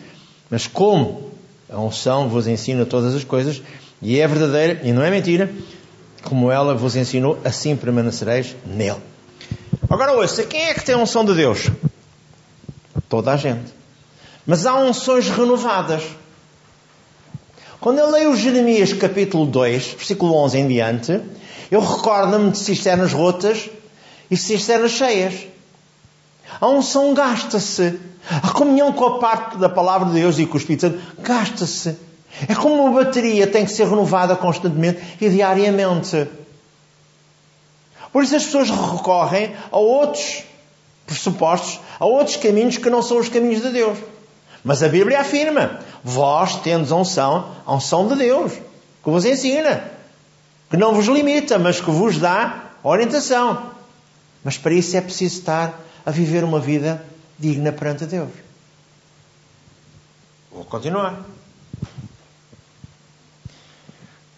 mas 0.49 0.67
como 0.67 1.31
a 1.69 1.79
unção 1.79 2.29
vos 2.29 2.47
ensina 2.47 2.85
todas 2.85 3.13
as 3.15 3.23
coisas, 3.23 3.61
e 4.01 4.19
é 4.19 4.27
verdadeira 4.27 4.81
e 4.83 4.91
não 4.91 5.03
é 5.03 5.09
mentira, 5.09 5.51
como 6.23 6.51
ela 6.51 6.73
vos 6.75 6.95
ensinou, 6.95 7.39
assim 7.43 7.75
permanecereis 7.75 8.55
nele. 8.65 9.01
Agora 9.89 10.13
ouça, 10.13 10.43
quem 10.43 10.61
é 10.65 10.73
que 10.73 10.83
tem 10.83 10.95
a 10.95 10.97
unção 10.97 11.25
de 11.25 11.33
Deus? 11.33 11.69
Toda 13.09 13.33
a 13.33 13.37
gente. 13.37 13.71
Mas 14.45 14.65
há 14.65 14.75
unções 14.75 15.29
renovadas. 15.29 16.03
Quando 17.79 17.99
eu 17.99 18.09
leio 18.09 18.35
Jeremias 18.35 18.93
capítulo 18.93 19.45
2, 19.45 19.87
versículo 19.97 20.35
11 20.35 20.57
em 20.57 20.67
diante, 20.67 21.21
eu 21.69 21.81
recordo-me 21.81 22.51
de 22.51 22.57
cisternas 22.57 23.11
rotas 23.11 23.69
e 24.31 24.37
cisternas 24.37 24.91
cheias. 24.91 25.47
A 26.63 26.67
unção 26.69 27.13
gasta-se. 27.13 27.99
A 28.41 28.49
comunhão 28.53 28.93
com 28.93 29.03
a 29.03 29.19
parte 29.19 29.57
da 29.57 29.67
palavra 29.67 30.07
de 30.07 30.13
Deus 30.13 30.39
e 30.39 30.45
com 30.45 30.53
o 30.53 30.57
Espírito 30.57 30.83
Santo 30.83 30.99
gasta-se. 31.19 31.97
É 32.47 32.55
como 32.55 32.85
uma 32.85 33.03
bateria 33.03 33.45
tem 33.45 33.65
que 33.65 33.71
ser 33.73 33.85
renovada 33.85 34.33
constantemente 34.37 35.01
e 35.19 35.29
diariamente. 35.29 36.25
Por 38.13 38.23
isso 38.23 38.33
as 38.33 38.45
pessoas 38.45 38.69
recorrem 38.69 39.53
a 39.69 39.77
outros 39.77 40.43
pressupostos, 41.05 41.81
a 41.99 42.05
outros 42.05 42.37
caminhos 42.37 42.77
que 42.77 42.89
não 42.89 43.01
são 43.01 43.17
os 43.17 43.27
caminhos 43.27 43.61
de 43.61 43.69
Deus. 43.69 43.97
Mas 44.63 44.81
a 44.81 44.87
Bíblia 44.87 45.19
afirma: 45.19 45.81
vós 46.01 46.55
tendes 46.61 46.93
a 46.93 46.95
unção, 46.95 47.55
a 47.65 47.75
unção 47.75 48.07
de 48.07 48.15
Deus, 48.15 48.53
que 48.53 49.09
vos 49.09 49.25
ensina, 49.25 49.83
que 50.69 50.77
não 50.77 50.93
vos 50.93 51.07
limita, 51.07 51.59
mas 51.59 51.81
que 51.81 51.91
vos 51.91 52.17
dá 52.19 52.69
orientação. 52.81 53.71
Mas 54.45 54.57
para 54.57 54.73
isso 54.73 54.95
é 54.95 55.01
preciso 55.01 55.39
estar 55.39 55.83
a 56.05 56.11
viver 56.11 56.43
uma 56.43 56.59
vida 56.59 57.03
digna 57.37 57.71
perante 57.71 58.05
Deus. 58.05 58.29
Vou 60.51 60.65
continuar. 60.65 61.23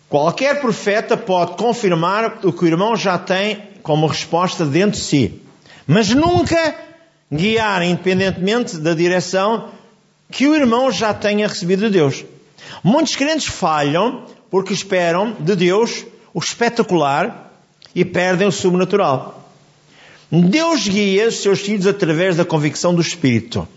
Qualquer 0.07 0.61
profeta 0.61 1.17
pode 1.17 1.57
confirmar 1.57 2.39
o 2.45 2.53
que 2.53 2.63
o 2.63 2.67
irmão 2.67 2.95
já 2.95 3.17
tem 3.17 3.63
como 3.83 4.07
resposta 4.07 4.65
dentro 4.65 4.99
de 4.99 5.05
si, 5.05 5.41
mas 5.85 6.09
nunca 6.09 6.75
guiar 7.31 7.83
independentemente 7.83 8.77
da 8.77 8.93
direção 8.93 9.71
que 10.31 10.47
o 10.47 10.55
irmão 10.55 10.91
já 10.91 11.13
tenha 11.13 11.47
recebido 11.47 11.85
de 11.85 11.89
Deus. 11.89 12.23
Muitos 12.83 13.15
crentes 13.15 13.47
falham 13.47 14.25
porque 14.49 14.73
esperam 14.73 15.35
de 15.39 15.55
Deus 15.55 16.05
o 16.33 16.39
espetacular 16.39 17.51
e 17.93 18.05
perdem 18.05 18.47
o 18.47 18.51
sobrenatural. 18.51 19.44
Deus 20.31 20.87
guia 20.87 21.27
os 21.27 21.41
seus 21.41 21.61
filhos 21.61 21.85
através 21.85 22.35
da 22.35 22.45
convicção 22.45 22.93
do 22.93 23.01
Espírito. 23.01 23.67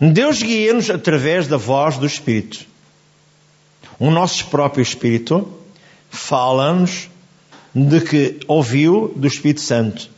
Deus 0.00 0.42
guia-nos 0.42 0.90
através 0.90 1.48
da 1.48 1.56
voz 1.56 1.96
do 1.96 2.06
Espírito. 2.06 2.66
O 3.98 4.10
nosso 4.10 4.46
próprio 4.46 4.82
Espírito 4.82 5.48
fala-nos 6.10 7.08
de 7.74 8.00
que 8.00 8.40
ouviu 8.46 9.12
do 9.16 9.26
Espírito 9.26 9.60
Santo 9.60 10.08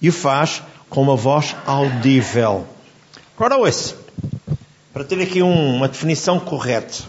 e 0.00 0.08
o 0.08 0.12
faz 0.12 0.62
com 0.88 1.02
uma 1.02 1.16
voz 1.16 1.56
audível. 1.66 2.66
Agora 3.36 3.56
ouça 3.56 3.96
para 4.92 5.04
ter 5.04 5.20
aqui 5.22 5.42
um, 5.42 5.76
uma 5.76 5.88
definição 5.88 6.38
correta. 6.38 7.02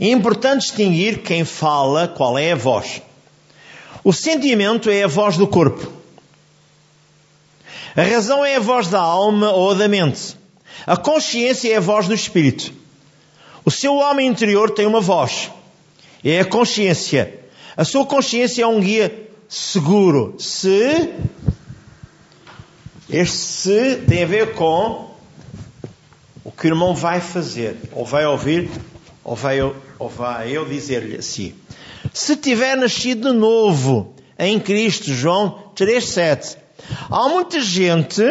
É 0.00 0.08
importante 0.08 0.62
distinguir 0.62 1.22
quem 1.22 1.44
fala, 1.44 2.08
qual 2.08 2.38
é 2.38 2.52
a 2.52 2.56
voz. 2.56 3.02
O 4.04 4.12
sentimento 4.12 4.90
é 4.90 5.04
a 5.04 5.08
voz 5.08 5.36
do 5.36 5.46
corpo. 5.46 5.86
A 7.94 8.02
razão 8.02 8.44
é 8.44 8.56
a 8.56 8.60
voz 8.60 8.88
da 8.88 9.00
alma 9.00 9.52
ou 9.52 9.74
da 9.74 9.86
mente. 9.86 10.36
A 10.86 10.96
consciência 10.96 11.72
é 11.72 11.76
a 11.76 11.80
voz 11.80 12.08
do 12.08 12.14
espírito. 12.14 12.72
O 13.64 13.70
seu 13.70 13.94
homem 13.96 14.26
interior 14.26 14.70
tem 14.70 14.86
uma 14.86 15.00
voz. 15.00 15.50
É 16.24 16.40
a 16.40 16.44
consciência. 16.44 17.40
A 17.76 17.84
sua 17.84 18.04
consciência 18.04 18.64
é 18.64 18.66
um 18.66 18.80
guia 18.80 19.28
seguro. 19.48 20.34
Se 20.38 21.12
este 23.08 23.36
se 23.36 23.96
tem 24.08 24.22
a 24.22 24.26
ver 24.26 24.54
com 24.54 25.10
o 26.42 26.50
que 26.50 26.66
o 26.66 26.70
irmão 26.70 26.94
vai 26.94 27.20
fazer, 27.20 27.76
ou 27.92 28.04
vai 28.04 28.26
ouvir, 28.26 28.70
ou 29.22 29.36
vai, 29.36 29.60
ou 29.60 30.08
vai 30.08 30.50
eu 30.50 30.64
dizer-lhe 30.64 31.16
assim. 31.16 31.54
Se 32.12 32.36
tiver 32.36 32.76
nascido 32.76 33.32
de 33.32 33.38
novo 33.38 34.14
em 34.38 34.58
Cristo, 34.60 35.12
João 35.12 35.72
3,7. 35.74 36.56
Há 37.10 37.28
muita 37.28 37.60
gente 37.60 38.22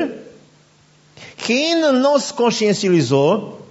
que 1.37 1.53
ainda 1.53 1.91
não 1.91 2.19
se 2.19 2.33
consciencializou, 2.33 3.65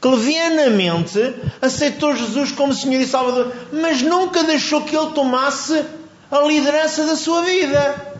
que 0.00 0.08
levianamente 0.08 1.34
aceitou 1.62 2.14
Jesus 2.14 2.52
como 2.52 2.74
Senhor 2.74 3.00
e 3.00 3.06
Salvador, 3.06 3.52
mas 3.72 4.02
nunca 4.02 4.44
deixou 4.44 4.82
que 4.82 4.94
Ele 4.94 5.12
tomasse 5.12 5.84
a 6.30 6.40
liderança 6.40 7.06
da 7.06 7.16
sua 7.16 7.42
vida. 7.42 8.14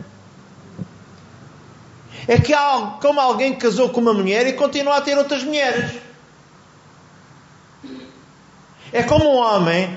É 2.27 2.39
que 2.39 2.53
há 2.53 2.97
como 2.99 3.19
alguém 3.19 3.53
que 3.53 3.59
casou 3.59 3.89
com 3.89 4.01
uma 4.01 4.13
mulher 4.13 4.47
e 4.47 4.53
continua 4.53 4.97
a 4.97 5.01
ter 5.01 5.15
outras 5.15 5.43
mulheres. 5.43 5.91
É 8.91 9.03
como 9.03 9.25
um 9.25 9.35
homem, 9.35 9.95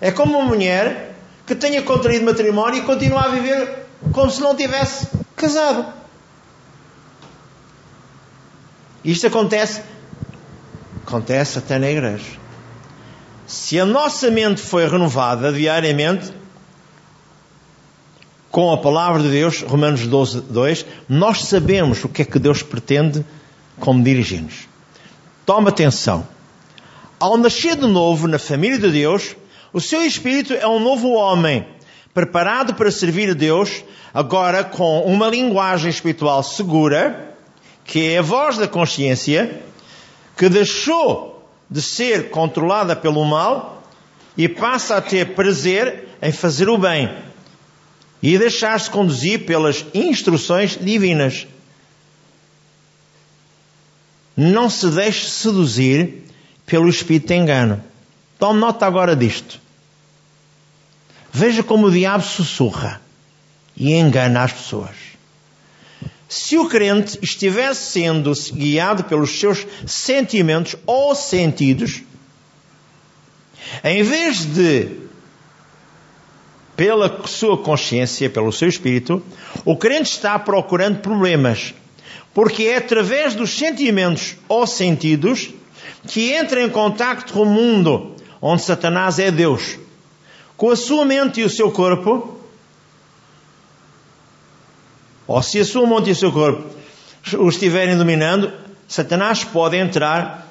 é 0.00 0.10
como 0.10 0.38
uma 0.38 0.46
mulher 0.46 1.14
que 1.46 1.54
tenha 1.54 1.82
contraído 1.82 2.24
matrimónio 2.24 2.82
e 2.82 2.86
continua 2.86 3.22
a 3.22 3.28
viver 3.28 3.86
como 4.12 4.30
se 4.30 4.40
não 4.40 4.54
tivesse 4.54 5.08
casado. 5.36 5.84
Isto 9.04 9.26
acontece 9.26 9.82
Acontece 11.10 11.58
até 11.58 11.76
na 11.76 11.90
igreja. 11.90 12.38
Se 13.44 13.80
a 13.80 13.84
nossa 13.84 14.30
mente 14.30 14.60
foi 14.60 14.86
renovada 14.88 15.52
diariamente 15.52 16.32
com 18.48 18.72
a 18.72 18.78
palavra 18.78 19.20
de 19.20 19.28
Deus, 19.28 19.62
Romanos 19.62 20.06
12, 20.06 20.42
2, 20.42 20.86
nós 21.08 21.42
sabemos 21.42 22.04
o 22.04 22.08
que 22.08 22.22
é 22.22 22.24
que 22.24 22.38
Deus 22.38 22.62
pretende 22.62 23.24
como 23.80 24.04
dirigir-nos. 24.04 24.68
Toma 25.44 25.70
atenção. 25.70 26.26
Ao 27.18 27.36
nascer 27.36 27.74
de 27.74 27.88
novo 27.88 28.28
na 28.28 28.38
família 28.38 28.78
de 28.78 28.92
Deus, 28.92 29.34
o 29.72 29.80
seu 29.80 30.02
espírito 30.02 30.52
é 30.52 30.66
um 30.66 30.80
novo 30.80 31.10
homem, 31.10 31.66
preparado 32.12 32.74
para 32.74 32.90
servir 32.90 33.30
a 33.30 33.34
Deus, 33.34 33.84
agora 34.12 34.64
com 34.64 35.02
uma 35.02 35.28
linguagem 35.28 35.90
espiritual 35.90 36.42
segura, 36.42 37.36
que 37.84 38.10
é 38.10 38.18
a 38.18 38.22
voz 38.22 38.56
da 38.58 38.66
consciência, 38.66 39.62
que 40.36 40.48
deixou 40.48 41.48
de 41.70 41.80
ser 41.80 42.30
controlada 42.30 42.96
pelo 42.96 43.24
mal 43.24 43.82
e 44.36 44.48
passa 44.48 44.96
a 44.96 45.00
ter 45.00 45.34
prazer 45.34 46.08
em 46.20 46.32
fazer 46.32 46.68
o 46.68 46.76
bem 46.76 47.10
e 48.22 48.36
deixar-se 48.36 48.90
conduzir 48.90 49.46
pelas 49.46 49.84
instruções 49.94 50.76
divinas. 50.80 51.46
Não 54.36 54.68
se 54.68 54.88
deixe 54.88 55.28
seduzir 55.28 56.24
pelo 56.66 56.88
espírito 56.88 57.28
de 57.28 57.34
engano. 57.34 57.89
Tome 58.40 58.58
nota 58.58 58.86
agora 58.86 59.14
disto. 59.14 59.60
Veja 61.30 61.62
como 61.62 61.86
o 61.86 61.90
diabo 61.90 62.24
sussurra 62.24 63.00
e 63.76 63.92
engana 63.92 64.42
as 64.42 64.52
pessoas. 64.52 64.96
Se 66.26 66.56
o 66.56 66.66
crente 66.66 67.18
estivesse 67.20 67.92
sendo 67.92 68.32
guiado 68.52 69.04
pelos 69.04 69.38
seus 69.38 69.66
sentimentos 69.86 70.74
ou 70.86 71.14
sentidos, 71.14 72.02
em 73.84 74.02
vez 74.02 74.46
de 74.46 74.88
pela 76.74 77.26
sua 77.26 77.58
consciência, 77.58 78.30
pelo 78.30 78.50
seu 78.50 78.68
espírito, 78.68 79.22
o 79.66 79.76
crente 79.76 80.12
está 80.12 80.38
procurando 80.38 81.00
problemas, 81.00 81.74
porque 82.32 82.62
é 82.62 82.78
através 82.78 83.34
dos 83.34 83.50
sentimentos 83.50 84.36
ou 84.48 84.66
sentidos 84.66 85.50
que 86.08 86.32
entra 86.32 86.62
em 86.62 86.70
contato 86.70 87.32
com 87.34 87.42
o 87.42 87.46
mundo 87.46 88.09
onde 88.40 88.62
Satanás 88.62 89.18
é 89.18 89.30
Deus. 89.30 89.78
Com 90.56 90.70
a 90.70 90.76
sua 90.76 91.04
mente 91.04 91.40
e 91.40 91.44
o 91.44 91.50
seu 91.50 91.70
corpo, 91.70 92.38
ou 95.26 95.42
se 95.42 95.60
a 95.60 95.64
sua 95.64 95.86
mente 95.86 96.08
e 96.08 96.12
o 96.12 96.16
seu 96.16 96.32
corpo 96.32 96.80
o 97.38 97.48
estiverem 97.48 97.96
dominando, 97.96 98.52
Satanás 98.88 99.44
pode 99.44 99.76
entrar 99.76 100.48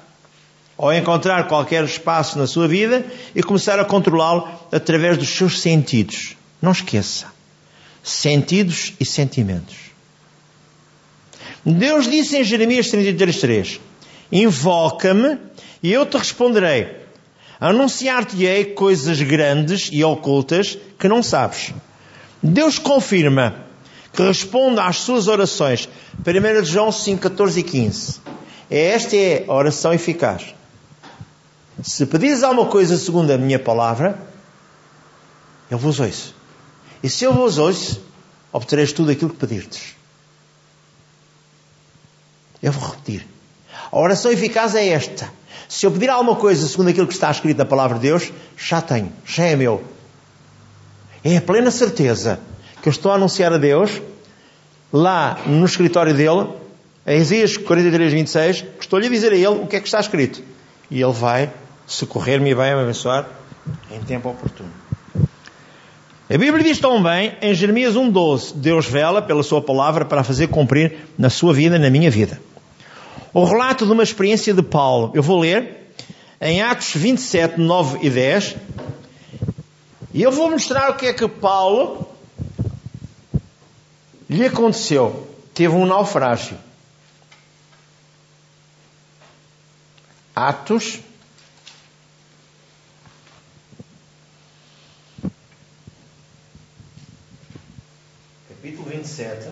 ou 0.78 0.94
encontrar 0.94 1.48
qualquer 1.48 1.84
espaço 1.84 2.38
na 2.38 2.48
sua 2.48 2.68
vida 2.68 3.06
e 3.36 3.44
começar 3.44 3.78
a 3.80 3.86
controlá-lo 3.86 4.48
através 4.72 5.18
dos 5.18 5.28
seus 5.28 5.60
sentidos. 5.60 6.38
Não 6.62 6.72
esqueça. 6.72 7.28
Sentidos 8.02 8.94
e 8.98 9.06
sentimentos. 9.06 9.76
Deus 11.66 12.10
disse 12.10 12.38
em 12.38 12.44
Jeremias 12.44 12.88
33:3: 12.88 13.80
Invoca-me 14.32 15.38
e 15.84 15.92
eu 15.92 16.06
te 16.06 16.18
responderei. 16.18 16.96
Anunciar-te-ei 17.60 18.66
coisas 18.74 19.22
grandes 19.22 19.90
e 19.92 20.04
ocultas 20.04 20.78
que 20.98 21.08
não 21.08 21.22
sabes. 21.22 21.74
Deus 22.42 22.80
confirma 22.80 23.66
que 24.14 24.24
responda 24.24 24.86
às 24.86 24.98
suas 24.98 25.28
orações. 25.28 25.90
1 26.20 26.64
João 26.64 26.92
5, 26.92 27.22
14 27.22 27.60
e 27.60 27.64
15. 27.64 28.22
Esta 28.70 29.16
é 29.16 29.46
a 29.48 29.54
oração 29.54 29.94
eficaz. 29.94 30.56
Se 31.84 32.06
pedires 32.06 32.44
alguma 32.44 32.68
coisa 32.68 32.98
segundo 32.98 33.32
a 33.32 33.38
minha 33.38 33.60
palavra, 33.60 34.18
eu 35.70 35.78
vos 35.78 36.00
ouço. 36.00 36.36
E 37.02 37.10
se 37.10 37.24
eu 37.24 37.34
vos 37.34 37.58
ouço, 37.58 38.02
obtereis 38.52 38.92
tudo 38.92 39.12
aquilo 39.12 39.32
que 39.32 39.38
pedirdes. 39.38 39.96
Eu 42.62 42.72
vou 42.72 42.90
repetir. 42.90 43.26
A 43.92 43.98
oração 43.98 44.32
eficaz 44.32 44.76
é 44.76 44.88
esta. 44.90 45.32
Se 45.68 45.86
eu 45.86 45.92
pedir 45.92 46.10
alguma 46.10 46.36
coisa 46.36 46.68
segundo 46.68 46.90
aquilo 46.90 47.08
que 47.08 47.14
está 47.14 47.30
escrito 47.30 47.58
na 47.58 47.66
palavra 47.66 47.98
de 47.98 48.04
Deus, 48.04 48.32
já 48.58 48.82
tenho, 48.82 49.12
já 49.26 49.44
é 49.46 49.56
meu. 49.56 49.84
É 51.24 51.38
a 51.38 51.42
plena 51.42 51.70
certeza 51.72 52.40
que 52.82 52.88
eu 52.88 52.92
estou 52.92 53.12
a 53.12 53.16
anunciar 53.16 53.52
a 53.52 53.58
Deus, 53.58 54.02
lá 54.92 55.40
no 55.46 55.66
escritório 55.66 56.14
dele, 56.14 56.48
em 57.06 57.20
Isaías 57.20 57.58
43, 57.58 58.14
26, 58.14 58.62
que 58.62 58.68
estou-lhe 58.82 59.08
a 59.08 59.10
dizer 59.10 59.34
a 59.34 59.36
ele 59.36 59.48
o 59.48 59.68
que 59.68 59.76
é 59.76 59.80
que 59.80 59.88
está 59.88 60.00
escrito. 60.00 60.42
E 60.90 61.02
ele 61.02 61.12
vai 61.12 61.52
socorrer-me 61.86 62.52
e 62.52 62.54
vai 62.54 62.74
me 62.74 62.82
abençoar 62.82 63.28
em 63.92 64.00
tempo 64.02 64.30
oportuno. 64.30 64.70
A 66.32 66.38
Bíblia 66.38 66.64
diz 66.64 66.80
também, 66.80 67.34
em 67.42 67.54
Jeremias 67.56 67.96
1,12, 67.96 68.54
Deus 68.56 68.86
vela 68.86 69.20
pela 69.20 69.42
sua 69.42 69.62
palavra 69.64 70.06
para 70.06 70.24
fazer 70.24 70.48
cumprir 70.48 70.98
na 71.18 71.30
sua 71.30 71.52
vida, 71.54 71.80
na 71.80 71.90
minha 71.90 72.12
vida. 72.12 72.40
O 73.34 73.44
relato 73.44 73.86
de 73.86 73.92
uma 73.92 74.04
experiência 74.04 74.54
de 74.54 74.64
Paulo, 74.64 75.12
eu 75.14 75.22
vou 75.22 75.40
ler 75.40 75.94
em 76.42 76.62
Atos 76.62 76.94
27, 76.96 77.60
9 77.60 78.00
e 78.02 78.10
10, 78.10 78.56
e 80.14 80.24
eu 80.24 80.32
vou 80.32 80.50
mostrar 80.50 80.90
o 80.90 80.96
que 80.96 81.06
é 81.06 81.14
que 81.14 81.28
Paulo 81.28 82.10
lhe 84.28 84.46
aconteceu? 84.46 85.28
Teve 85.54 85.76
um 85.76 85.86
naufrágio. 85.86 86.58
Atos. 90.36 91.00
Capítulo 98.48 98.90
27. 98.90 99.50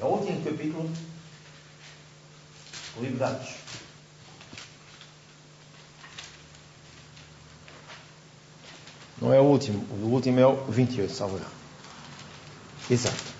É 0.00 0.04
o 0.04 0.08
último 0.08 0.44
capítulo 0.44 0.90
de 3.00 3.22
Atos. 3.22 3.48
Não 9.20 9.32
é 9.32 9.40
o 9.40 9.44
último. 9.44 9.84
O 10.02 10.06
último 10.06 10.38
é 10.38 10.46
o 10.46 10.56
28, 10.68 11.12
salve. 11.12 11.40
Exato. 12.90 13.38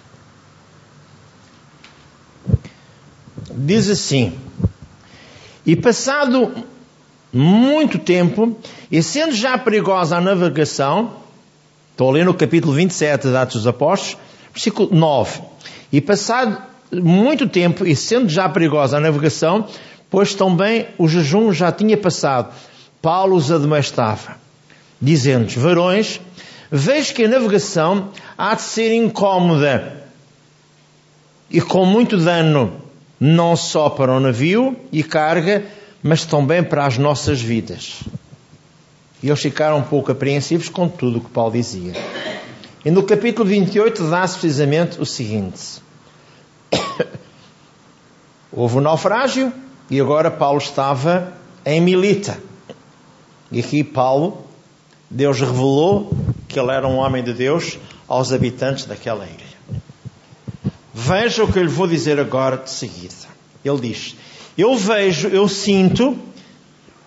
diz 3.58 3.88
assim: 3.90 4.32
E 5.66 5.74
passado 5.74 6.52
muito 7.32 7.98
tempo, 7.98 8.56
e 8.90 9.02
sendo 9.02 9.34
já 9.34 9.58
perigosa 9.58 10.16
a 10.16 10.20
navegação, 10.20 11.16
estou 11.90 12.08
a 12.08 12.12
ler 12.12 12.24
no 12.24 12.34
capítulo 12.34 12.72
27 12.72 13.28
da 13.28 13.42
Atos 13.42 13.56
dos 13.56 13.66
Apóstolos, 13.66 14.16
versículo 14.52 14.88
9. 14.92 15.42
E 15.92 16.00
passado 16.00 16.62
muito 16.92 17.48
tempo, 17.48 17.86
e 17.86 17.94
sendo 17.94 18.28
já 18.28 18.48
perigosa 18.48 18.96
a 18.96 19.00
navegação, 19.00 19.66
pois 20.10 20.34
também 20.34 20.86
o 20.96 21.08
jejum 21.08 21.52
já 21.52 21.70
tinha 21.70 21.96
passado, 21.96 22.52
Paulo 23.00 23.36
os 23.36 23.52
admoestava, 23.52 24.36
dizendo-lhes: 25.00 25.54
Varões, 25.54 26.20
vejo 26.70 27.14
que 27.14 27.24
a 27.24 27.28
navegação 27.28 28.08
há 28.36 28.54
de 28.54 28.62
ser 28.62 28.94
incómoda 28.94 30.04
e 31.50 31.60
com 31.60 31.84
muito 31.84 32.16
dano 32.16 32.72
não 33.18 33.56
só 33.56 33.88
para 33.88 34.12
o 34.12 34.20
navio 34.20 34.76
e 34.92 35.02
carga, 35.02 35.64
mas 36.02 36.24
também 36.24 36.62
para 36.62 36.86
as 36.86 36.98
nossas 36.98 37.40
vidas. 37.40 38.00
E 39.22 39.28
eles 39.28 39.40
ficaram 39.40 39.78
um 39.78 39.82
pouco 39.82 40.12
apreensivos 40.12 40.68
com 40.68 40.88
tudo 40.88 41.18
o 41.18 41.20
que 41.20 41.30
Paulo 41.30 41.52
dizia. 41.52 41.92
E 42.84 42.90
no 42.90 43.02
capítulo 43.02 43.48
28 43.48 44.08
dá-se 44.08 44.38
precisamente 44.38 45.00
o 45.00 45.06
seguinte: 45.06 45.80
houve 48.52 48.78
um 48.78 48.80
naufrágio 48.80 49.52
e 49.90 50.00
agora 50.00 50.30
Paulo 50.30 50.58
estava 50.58 51.32
em 51.64 51.80
Milita. 51.80 52.38
E 53.50 53.60
aqui 53.60 53.82
Paulo, 53.82 54.44
Deus 55.10 55.40
revelou 55.40 56.12
que 56.46 56.58
ele 56.58 56.70
era 56.70 56.86
um 56.86 56.96
homem 56.96 57.22
de 57.22 57.32
Deus 57.32 57.78
aos 58.06 58.32
habitantes 58.32 58.84
daquela 58.84 59.24
ilha. 59.24 59.82
Veja 60.92 61.44
o 61.44 61.52
que 61.52 61.58
eu 61.58 61.62
lhe 61.62 61.68
vou 61.68 61.86
dizer 61.86 62.18
agora 62.18 62.56
de 62.56 62.70
seguida. 62.70 63.14
Ele 63.64 63.80
diz: 63.80 64.16
Eu 64.56 64.76
vejo, 64.76 65.28
eu 65.28 65.48
sinto, 65.48 66.18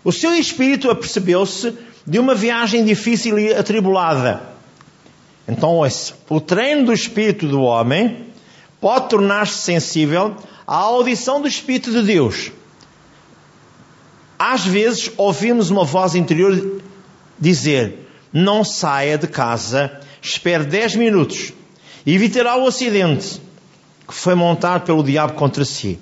o 0.04 0.12
seu 0.12 0.34
espírito 0.34 0.90
apercebeu-se 0.90 1.76
de 2.06 2.18
uma 2.18 2.34
viagem 2.34 2.84
difícil 2.84 3.38
e 3.38 3.54
atribulada. 3.54 4.42
Então, 5.48 5.70
ouça: 5.76 6.14
o 6.30 6.40
treino 6.40 6.86
do 6.86 6.94
espírito 6.94 7.48
do 7.48 7.62
homem 7.62 8.31
pode 8.82 9.10
tornar-se 9.10 9.60
sensível 9.60 10.36
à 10.68 10.76
audição 10.76 11.42
do 11.42 11.48
Espírito 11.48 11.92
de 11.92 12.02
Deus. 12.02 12.52
Às 14.38 14.66
vezes 14.66 15.12
ouvimos 15.16 15.70
uma 15.70 15.86
voz 15.86 16.16
interior 16.16 16.82
dizer: 17.40 18.10
Não 18.34 18.64
saia 18.64 19.18
de 19.18 19.28
casa, 19.28 20.02
espere 20.22 20.66
10 20.66 20.96
minutos, 20.96 21.54
evitará 22.06 22.58
o 22.58 22.68
acidente 22.68 23.42
que 24.06 24.14
foi 24.14 24.36
montado 24.36 24.84
pelo 24.84 25.04
diabo 25.04 25.34
contra 25.34 25.64
si. 25.64 25.98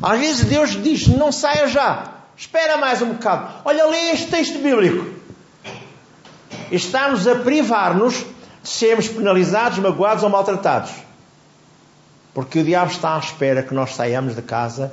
Às 0.00 0.20
vezes 0.20 0.44
Deus 0.44 0.82
diz: 0.82 1.08
não 1.08 1.32
saia 1.32 1.66
já, 1.66 2.22
Espera 2.36 2.76
mais 2.76 3.00
um 3.02 3.12
bocado. 3.12 3.48
Olha, 3.64 3.86
lê 3.86 4.10
este 4.10 4.28
texto 4.28 4.58
bíblico. 4.58 5.06
Está-nos 6.70 7.28
a 7.28 7.36
privar-nos 7.36 8.14
de 8.62 8.68
sermos 8.68 9.06
penalizados, 9.06 9.78
magoados 9.78 10.24
ou 10.24 10.30
maltratados. 10.30 10.90
Porque 12.34 12.60
o 12.60 12.64
diabo 12.64 12.90
está 12.90 13.16
à 13.16 13.18
espera 13.18 13.62
que 13.62 13.74
nós 13.74 13.94
saiamos 13.94 14.34
de 14.34 14.42
casa 14.42 14.92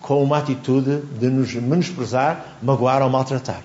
com 0.00 0.22
uma 0.22 0.38
atitude 0.38 1.02
de 1.18 1.28
nos 1.28 1.52
menosprezar, 1.54 2.56
magoar 2.62 3.02
ou 3.02 3.10
maltratar. 3.10 3.62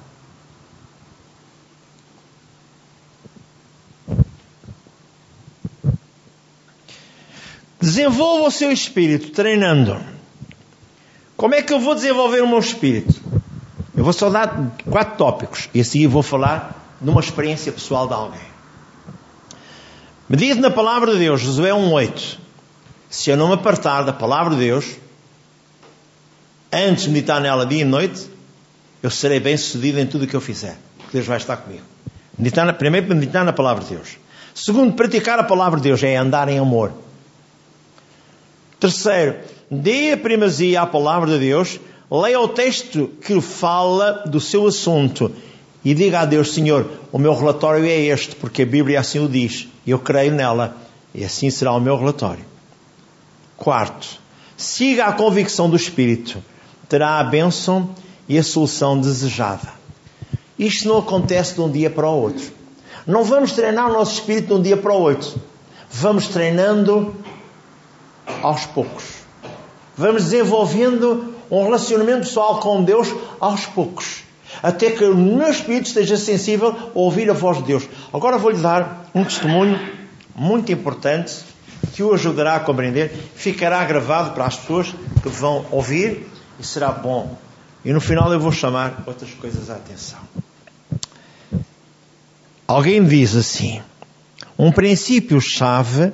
Desenvolva 7.80 8.48
o 8.48 8.52
seu 8.52 8.72
espírito 8.72 9.32
treinando. 9.32 10.00
Como 11.38 11.54
é 11.54 11.62
que 11.62 11.72
eu 11.72 11.80
vou 11.80 11.94
desenvolver 11.94 12.42
o 12.42 12.48
meu 12.48 12.60
espírito? 12.60 13.22
Eu 13.96 14.04
vou 14.04 14.12
só 14.12 14.30
dar 14.30 14.76
quatro 14.90 15.18
tópicos 15.18 15.70
e 15.74 15.82
assim 15.82 16.08
vou 16.08 16.24
falar 16.24 16.98
de 17.00 17.10
uma 17.10 17.22
experiência 17.22 17.72
pessoal 17.72 18.08
de 18.08 18.14
alguém. 18.14 18.56
Me 20.28 20.36
diz 20.36 20.58
na 20.58 20.72
palavra 20.72 21.12
de 21.14 21.20
Deus, 21.20 21.42
Josué 21.42 21.70
1,8: 21.70 22.40
Se 23.16 23.30
eu 23.30 23.38
não 23.38 23.48
me 23.48 23.54
apartar 23.54 24.04
da 24.04 24.12
palavra 24.12 24.54
de 24.56 24.60
Deus, 24.60 24.98
antes 26.70 27.06
de 27.06 27.12
meditar 27.12 27.40
nela 27.40 27.66
dia 27.66 27.82
e 27.82 27.86
noite, 27.86 28.30
eu 29.02 29.10
serei 29.10 29.40
bem 29.40 29.56
sucedido 29.56 30.02
em 30.02 30.06
tudo 30.06 30.26
o 30.26 30.28
que 30.28 30.36
eu 30.36 30.42
fizer, 30.42 30.78
porque 30.98 31.14
Deus 31.14 31.26
vai 31.26 31.38
estar 31.38 31.56
comigo. 31.56 31.86
Meditar, 32.38 32.72
primeiro, 32.74 33.08
meditar 33.16 33.46
na 33.46 33.54
palavra 33.54 33.86
de 33.86 33.96
Deus. 33.96 34.18
Segundo, 34.54 34.94
praticar 34.96 35.40
a 35.40 35.46
palavra 35.46 35.80
de 35.80 35.84
Deus 35.84 36.04
é 36.04 36.18
andar 36.18 36.50
em 36.50 36.60
amor. 36.60 36.92
Terceiro, 38.82 39.38
dê 39.72 40.12
a 40.12 40.18
primazia 40.18 40.82
à 40.82 40.86
palavra 40.86 41.32
de 41.32 41.40
Deus, 41.40 41.80
leia 42.12 42.42
o 42.42 42.50
texto 42.50 43.08
que 43.26 43.40
fala 43.40 44.24
do 44.26 44.42
seu 44.42 44.68
assunto 44.68 45.32
e 45.86 45.94
diga 45.94 46.20
a 46.20 46.26
Deus, 46.26 46.54
Senhor, 46.54 46.86
o 47.14 47.18
meu 47.18 47.34
relatório 47.34 47.86
é 47.86 47.98
este, 47.98 48.36
porque 48.36 48.64
a 48.64 48.66
Bíblia 48.66 49.00
assim 49.00 49.20
o 49.20 49.30
diz, 49.30 49.70
eu 49.88 50.00
creio 50.00 50.34
nela, 50.34 50.76
e 51.14 51.24
assim 51.24 51.50
será 51.50 51.72
o 51.72 51.80
meu 51.80 51.98
relatório. 51.98 52.55
Quarto, 53.58 54.20
siga 54.58 55.06
a 55.06 55.14
convicção 55.14 55.70
do 55.70 55.76
Espírito, 55.76 56.44
terá 56.90 57.20
a 57.20 57.24
bênção 57.24 57.90
e 58.28 58.38
a 58.38 58.44
solução 58.44 59.00
desejada. 59.00 59.74
Isto 60.58 60.88
não 60.88 61.00
acontece 61.00 61.56
de 61.56 61.62
um 61.62 61.70
dia 61.70 61.90
para 61.90 62.10
o 62.10 62.22
outro. 62.22 62.52
Não 63.06 63.24
vamos 63.24 63.52
treinar 63.52 63.90
o 63.90 63.94
nosso 63.94 64.14
espírito 64.14 64.48
de 64.48 64.54
um 64.54 64.62
dia 64.62 64.78
para 64.78 64.94
o 64.94 65.02
outro. 65.02 65.40
Vamos 65.92 66.28
treinando 66.28 67.16
aos 68.42 68.66
poucos. 68.66 69.04
Vamos 69.96 70.24
desenvolvendo 70.24 71.36
um 71.52 71.64
relacionamento 71.64 72.22
pessoal 72.22 72.60
com 72.60 72.84
Deus 72.84 73.14
aos 73.40 73.66
poucos. 73.66 74.24
Até 74.64 74.92
que 74.92 75.04
o 75.04 75.16
meu 75.16 75.50
espírito 75.50 75.88
esteja 75.88 76.18
sensível 76.18 76.70
a 76.70 76.90
ouvir 76.94 77.30
a 77.30 77.34
voz 77.34 77.58
de 77.58 77.64
Deus. 77.64 77.88
Agora 78.12 78.38
vou-lhe 78.38 78.58
dar 78.58 79.10
um 79.14 79.24
testemunho 79.24 79.80
muito 80.36 80.72
importante 80.72 81.36
que 81.96 82.04
o 82.04 82.14
ajudará 82.14 82.58
a 82.58 82.60
compreender. 82.60 83.10
Ficará 83.36 83.84
gravado 83.86 84.32
para 84.32 84.46
as 84.46 84.58
pessoas 84.58 84.94
que 85.24 85.30
vão 85.30 85.66
ouvir 85.72 86.28
e 86.60 86.64
será 86.64 86.92
bom. 86.92 87.38
E 87.86 87.94
no 87.94 88.02
final 88.02 88.32
eu 88.34 88.40
vou 88.40 88.52
chamar 88.52 89.04
outras 89.08 89.32
coisas 89.32 89.70
à 89.70 89.76
atenção. 89.76 90.20
Alguém 92.68 93.02
diz 93.02 93.34
assim: 93.34 93.82
um 94.60 94.74
princípio-chave 94.74 96.12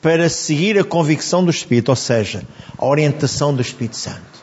para 0.00 0.28
seguir 0.28 0.76
a 0.76 0.82
convicção 0.82 1.44
do 1.44 1.52
Espírito, 1.52 1.90
ou 1.90 1.96
seja, 1.96 2.42
a 2.76 2.84
orientação 2.84 3.54
do 3.54 3.62
Espírito 3.62 3.96
Santo. 3.96 4.42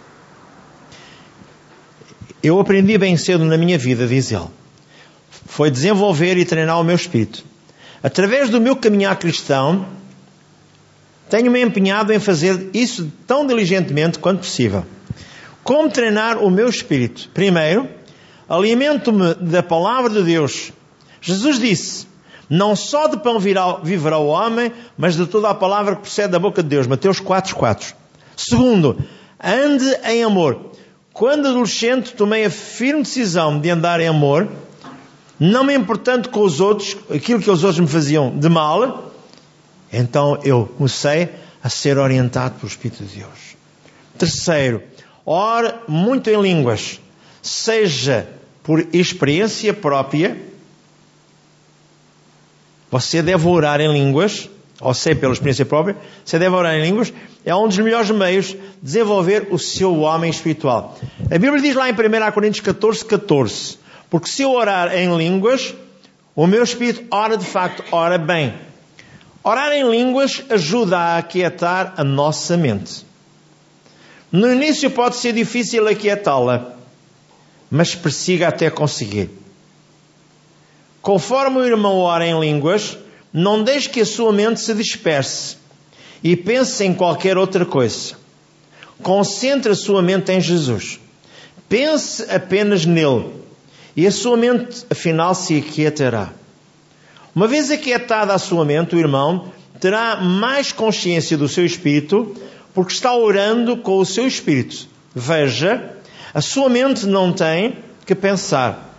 Eu 2.42 2.58
aprendi 2.58 2.98
bem 2.98 3.18
cedo 3.18 3.44
na 3.44 3.58
minha 3.58 3.78
vida, 3.78 4.08
diz 4.08 4.32
ele, 4.32 4.48
foi 5.46 5.70
desenvolver 5.70 6.38
e 6.38 6.46
treinar 6.46 6.80
o 6.80 6.86
meu 6.86 6.96
espírito. 6.96 7.44
Através 8.02 8.50
do 8.50 8.62
meu 8.62 8.78
caminhar 8.78 9.20
cristão, 9.20 9.99
tenho-me 11.30 11.62
empenhado 11.62 12.12
em 12.12 12.20
fazer 12.20 12.70
isso 12.74 13.12
tão 13.28 13.46
diligentemente 13.46 14.20
quanto 14.20 14.40
possível. 14.40 14.86
Como 15.64 15.90
treinar 15.90 16.38
o 16.38 16.50
meu 16.50 16.68
espírito? 16.68 17.30
Primeiro, 17.34 17.88
alimento-me 18.48 19.36
da 19.36 19.62
palavra 19.62 20.10
de 20.10 20.24
Deus. 20.24 20.72
Jesus 21.22 21.60
disse: 21.60 22.08
não 22.50 22.76
só 22.76 23.08
de 23.08 23.18
pão 23.18 23.38
viverá 23.40 24.18
o 24.18 24.28
homem, 24.28 24.72
mas 24.98 25.16
de 25.16 25.28
toda 25.28 25.50
a 25.50 25.54
palavra 25.54 25.96
que 25.96 26.02
procede 26.02 26.30
da 26.30 26.40
boca 26.40 26.64
de 26.64 26.70
Deus. 26.70 26.88
Mateus 26.88 27.20
4, 27.20 27.56
4. 27.56 27.96
Segundo, 28.36 28.98
ande 29.42 29.86
em 30.06 30.24
amor. 30.24 30.72
Quando 31.14 31.48
adolescente 31.48 32.14
tomei 32.14 32.46
a 32.46 32.50
firme 32.50 33.04
decisão 33.04 33.60
de 33.60 33.70
andar 33.70 34.00
em 34.00 34.08
amor, 34.08 34.48
não 35.40 35.64
me 35.64 35.76
importando 35.76 36.30
com 36.30 36.42
os 36.42 36.60
outros, 36.60 36.98
aquilo 37.14 37.40
que 37.40 37.52
os 37.52 37.64
outros 37.64 37.80
me 37.80 37.88
faziam 37.88 38.36
de 38.36 38.50
mal, 38.50 39.09
então 39.92 40.40
eu 40.44 40.66
comecei 40.78 41.30
a 41.64 41.70
ser 41.70 41.98
orientado 41.98 42.56
pelo 42.56 42.68
Espírito 42.68 43.04
de 43.04 43.20
Deus. 43.20 43.56
Terceiro, 44.18 44.84
ore 45.26 45.74
muito 45.88 46.30
em 46.30 46.42
línguas, 46.42 47.00
seja 47.42 48.28
por 48.64 48.88
experiência 48.94 49.74
própria, 49.74 50.38
você 52.92 53.22
deve 53.22 53.48
orar 53.48 53.80
em 53.80 53.92
línguas, 53.92 54.50
ou 54.82 54.94
sei 54.94 55.14
pela 55.14 55.34
experiência 55.34 55.66
própria, 55.66 55.96
você 56.24 56.40
deve 56.40 56.56
orar 56.56 56.76
em 56.76 56.82
línguas, 56.82 57.14
é 57.46 57.54
um 57.56 57.68
dos 57.68 57.78
melhores 57.78 58.10
meios 58.12 58.48
de 58.48 58.60
desenvolver 58.82 59.48
o 59.52 59.60
seu 59.60 60.00
homem 60.00 60.30
espiritual. 60.30 60.98
A 61.26 61.38
Bíblia 61.38 61.62
diz 61.62 61.76
lá 61.76 61.90
em 61.90 61.94
1 61.94 62.32
Coríntios 62.32 62.66
14, 62.66 63.06
14, 63.06 63.78
porque 64.10 64.30
se 64.30 64.42
eu 64.42 64.52
orar 64.52 64.96
em 64.96 65.16
línguas, 65.16 65.74
o 66.36 66.48
meu 66.48 66.64
espírito 66.64 67.04
ora 67.12 67.38
de 67.38 67.46
facto, 67.46 67.84
ora 67.92 68.18
bem. 68.18 68.54
Orar 69.44 69.72
em 69.72 69.90
línguas 69.90 70.44
ajuda 70.50 70.98
a 70.98 71.18
aquietar 71.18 71.94
a 71.98 72.04
nossa 72.04 72.58
mente. 72.58 73.06
No 74.32 74.52
início 74.52 74.92
pode 74.92 75.16
ser 75.16 75.34
difícil 75.34 75.88
aquietá-la, 75.88 76.76
mas 77.72 77.96
persiga 77.96 78.50
até 78.50 78.70
conseguir. 78.70 79.30
Conforme 81.02 81.58
o 81.58 81.66
irmão 81.66 81.98
ora 81.98 82.28
em 82.28 82.40
línguas, 82.40 82.98
não 83.32 83.64
deixe 83.64 83.90
que 83.90 84.02
a 84.02 84.06
sua 84.06 84.34
mente 84.34 84.60
se 84.60 84.74
disperse 84.74 85.58
e 86.24 86.36
pense 86.36 86.84
em 86.84 86.94
qualquer 86.94 87.38
outra 87.38 87.66
coisa. 87.66 88.16
Concentre 89.02 89.72
a 89.72 89.76
sua 89.76 90.02
mente 90.02 90.32
em 90.32 90.42
Jesus. 90.42 91.00
Pense 91.70 92.24
apenas 92.30 92.86
nele 92.86 93.32
e 93.96 94.06
a 94.06 94.12
sua 94.12 94.36
mente, 94.36 94.86
afinal, 94.90 95.34
se 95.34 95.58
aquietará. 95.58 96.34
Uma 97.36 97.48
vez 97.48 97.72
aquietada 97.72 98.34
a 98.34 98.40
sua 98.40 98.66
mente, 98.66 98.96
o 98.96 99.00
irmão 99.00 99.52
terá 99.80 100.18
mais 100.18 100.72
consciência 100.72 101.38
do 101.38 101.48
seu 101.48 101.66
espírito 101.66 102.36
porque 102.74 102.94
está 102.94 103.16
orando 103.16 103.78
com 103.78 103.98
o 103.98 104.06
seu 104.06 104.28
espírito. 104.28 104.88
Veja, 105.14 105.98
a 106.34 106.42
sua 106.42 106.70
mente 106.70 107.06
não 107.06 107.34
tem 107.34 107.78
que 108.06 108.16
pensar 108.16 108.90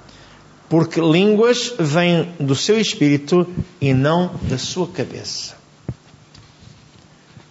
porque 0.71 1.01
línguas 1.01 1.75
vêm 1.81 2.33
do 2.39 2.55
seu 2.55 2.81
espírito 2.81 3.45
e 3.81 3.93
não 3.93 4.31
da 4.43 4.57
sua 4.57 4.87
cabeça. 4.87 5.57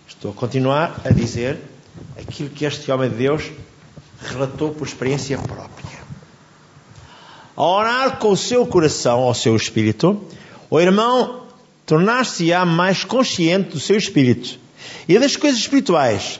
Estou 0.07 0.31
a 0.31 0.33
continuar 0.33 1.01
a 1.03 1.09
dizer 1.09 1.59
aquilo 2.17 2.49
que 2.49 2.63
este 2.63 2.89
homem 2.89 3.09
de 3.09 3.17
Deus 3.17 3.51
relatou 4.21 4.71
por 4.71 4.87
experiência 4.87 5.37
própria. 5.37 5.99
A 7.57 7.63
orar 7.63 8.17
com 8.19 8.29
o 8.31 8.37
seu 8.37 8.65
coração 8.65 9.19
ao 9.19 9.33
seu 9.33 9.53
espírito, 9.53 10.21
o 10.69 10.79
irmão 10.79 11.43
tornar-se-á 11.86 12.65
mais 12.65 13.03
consciente 13.03 13.71
do 13.71 13.79
seu 13.79 13.97
espírito 13.97 14.60
e 15.08 15.17
das 15.17 15.36
coisas 15.36 15.60
espirituais, 15.60 16.39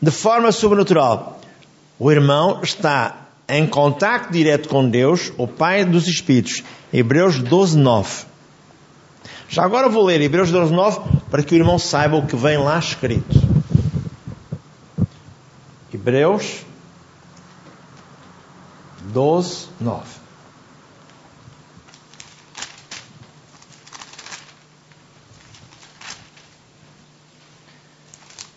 de 0.00 0.10
forma 0.10 0.52
sobrenatural. 0.52 1.40
O 1.98 2.10
irmão 2.10 2.60
está 2.62 3.26
em 3.48 3.66
contato 3.66 4.30
direto 4.30 4.68
com 4.68 4.88
Deus, 4.88 5.32
o 5.36 5.46
Pai 5.46 5.84
dos 5.84 6.06
Espíritos. 6.06 6.62
Hebreus 6.92 7.38
12, 7.38 7.78
9. 7.78 8.24
Já 9.48 9.64
agora 9.64 9.88
vou 9.88 10.04
ler 10.04 10.20
Hebreus 10.20 10.50
12, 10.50 10.72
9 10.72 11.00
para 11.30 11.42
que 11.42 11.54
o 11.54 11.58
irmão 11.58 11.78
saiba 11.78 12.16
o 12.16 12.26
que 12.26 12.36
vem 12.36 12.58
lá 12.58 12.78
escrito. 12.78 13.46
Hebreus 15.92 16.64
12, 19.12 19.68
9. 19.80 20.25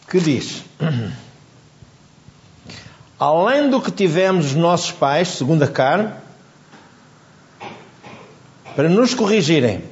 Que 0.10 0.20
diz? 0.20 0.64
além 3.20 3.70
do 3.70 3.82
que 3.82 3.92
tivemos 3.92 4.48
os 4.48 4.56
nossos 4.56 4.92
pais, 4.92 5.28
segundo 5.28 5.62
a 5.64 5.68
carne, 5.68 6.14
para 8.76 8.88
nos 8.88 9.14
corrigirem. 9.14 9.84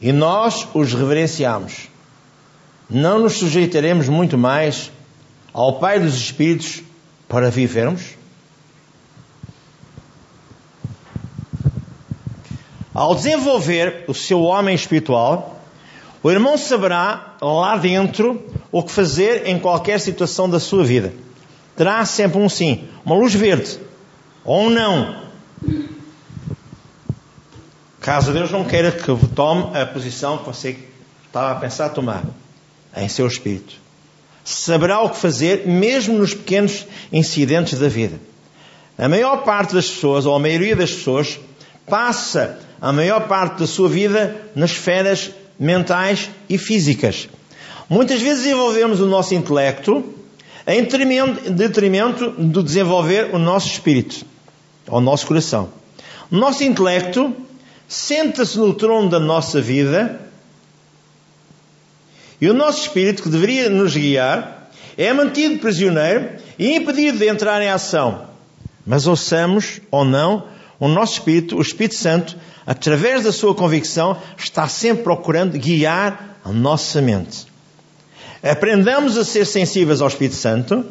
E 0.00 0.12
nós 0.12 0.66
os 0.74 0.92
reverenciamos. 0.92 1.88
Não 2.90 3.20
nos 3.20 3.34
sujeitaremos 3.34 4.08
muito 4.08 4.36
mais 4.36 4.90
ao 5.52 5.78
Pai 5.78 6.00
dos 6.00 6.14
Espíritos 6.14 6.82
para 7.28 7.50
vivermos? 7.50 8.16
Ao 12.92 13.14
desenvolver 13.14 14.04
o 14.08 14.14
seu 14.14 14.40
homem 14.42 14.74
espiritual, 14.74 15.57
o 16.28 16.30
irmão 16.30 16.58
saberá 16.58 17.36
lá 17.40 17.74
dentro 17.78 18.44
o 18.70 18.82
que 18.82 18.92
fazer 18.92 19.46
em 19.46 19.58
qualquer 19.58 19.98
situação 19.98 20.48
da 20.48 20.60
sua 20.60 20.84
vida. 20.84 21.10
Terá 21.74 22.04
sempre 22.04 22.38
um 22.38 22.50
sim, 22.50 22.86
uma 23.02 23.14
luz 23.14 23.34
verde, 23.34 23.80
ou 24.44 24.64
um 24.64 24.68
não. 24.68 25.22
Caso 27.98 28.30
Deus 28.30 28.50
não 28.50 28.62
queira 28.62 28.92
que 28.92 29.06
tome 29.34 29.74
a 29.74 29.86
posição 29.86 30.36
que 30.36 30.44
você 30.44 30.76
estava 31.26 31.52
a 31.52 31.54
pensar 31.54 31.88
tomar 31.88 32.22
em 32.94 33.08
seu 33.08 33.26
espírito. 33.26 33.76
Saberá 34.44 35.00
o 35.00 35.08
que 35.08 35.16
fazer, 35.16 35.66
mesmo 35.66 36.18
nos 36.18 36.34
pequenos 36.34 36.86
incidentes 37.10 37.78
da 37.78 37.88
vida. 37.88 38.20
A 38.98 39.08
maior 39.08 39.44
parte 39.44 39.74
das 39.74 39.88
pessoas, 39.88 40.26
ou 40.26 40.34
a 40.34 40.38
maioria 40.38 40.76
das 40.76 40.92
pessoas, 40.92 41.40
passa 41.88 42.58
a 42.82 42.92
maior 42.92 43.26
parte 43.28 43.60
da 43.60 43.66
sua 43.66 43.88
vida 43.88 44.36
nas 44.54 44.72
esferas 44.72 45.30
mentais 45.58 46.30
e 46.48 46.56
físicas. 46.56 47.28
Muitas 47.88 48.20
vezes 48.20 48.44
desenvolvemos 48.44 49.00
o 49.00 49.06
nosso 49.06 49.34
intelecto 49.34 50.14
em 50.66 50.86
detrimento 51.52 52.30
do 52.30 52.62
desenvolver 52.62 53.34
o 53.34 53.38
nosso 53.38 53.68
espírito, 53.68 54.26
o 54.86 55.00
nosso 55.00 55.26
coração. 55.26 55.70
O 56.30 56.36
nosso 56.36 56.62
intelecto 56.62 57.34
senta-se 57.88 58.58
no 58.58 58.74
trono 58.74 59.08
da 59.08 59.18
nossa 59.18 59.60
vida 59.60 60.20
e 62.40 62.48
o 62.48 62.54
nosso 62.54 62.82
espírito, 62.82 63.22
que 63.22 63.28
deveria 63.28 63.68
nos 63.68 63.96
guiar, 63.96 64.70
é 64.96 65.12
mantido 65.12 65.58
prisioneiro 65.58 66.36
e 66.58 66.76
impedido 66.76 67.18
de 67.18 67.26
entrar 67.26 67.60
em 67.62 67.68
ação. 67.68 68.28
Mas 68.86 69.06
ouçamos 69.06 69.80
ou 69.90 70.04
não, 70.04 70.44
o 70.78 70.88
nosso 70.88 71.14
espírito, 71.14 71.56
o 71.56 71.62
Espírito 71.62 71.96
Santo, 71.96 72.36
através 72.66 73.24
da 73.24 73.32
sua 73.32 73.54
convicção, 73.54 74.16
está 74.36 74.68
sempre 74.68 75.02
procurando 75.02 75.58
guiar 75.58 76.38
a 76.44 76.52
nossa 76.52 77.02
mente. 77.02 77.46
Aprendamos 78.42 79.16
a 79.16 79.24
ser 79.24 79.44
sensíveis 79.44 80.00
ao 80.00 80.08
Espírito 80.08 80.36
Santo, 80.36 80.84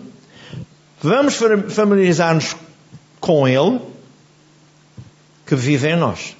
vamos 1.01 1.35
familiarizar-nos 1.69 2.55
com 3.19 3.47
Ele, 3.47 3.79
que 5.45 5.55
vive 5.55 5.89
em 5.89 5.95
nós. 5.95 6.35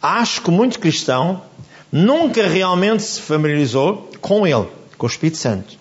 Acho 0.00 0.42
que 0.42 0.50
muito 0.50 0.80
cristão 0.80 1.42
nunca 1.92 2.48
realmente 2.48 3.04
se 3.04 3.20
familiarizou 3.20 4.10
com 4.20 4.44
Ele, 4.44 4.66
com 4.98 5.06
o 5.06 5.08
Espírito 5.08 5.38
Santo. 5.38 5.78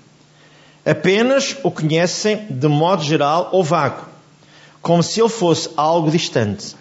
Apenas 0.86 1.58
o 1.63 1.71
conhecem 1.71 2.45
de 2.50 2.67
modo 2.67 3.04
geral 3.04 3.50
ou 3.52 3.63
vago, 3.63 4.11
como 4.82 5.04
se 5.04 5.20
ele 5.20 5.30
fosse 5.30 5.70
algo 5.78 6.10
distante. 6.10 6.76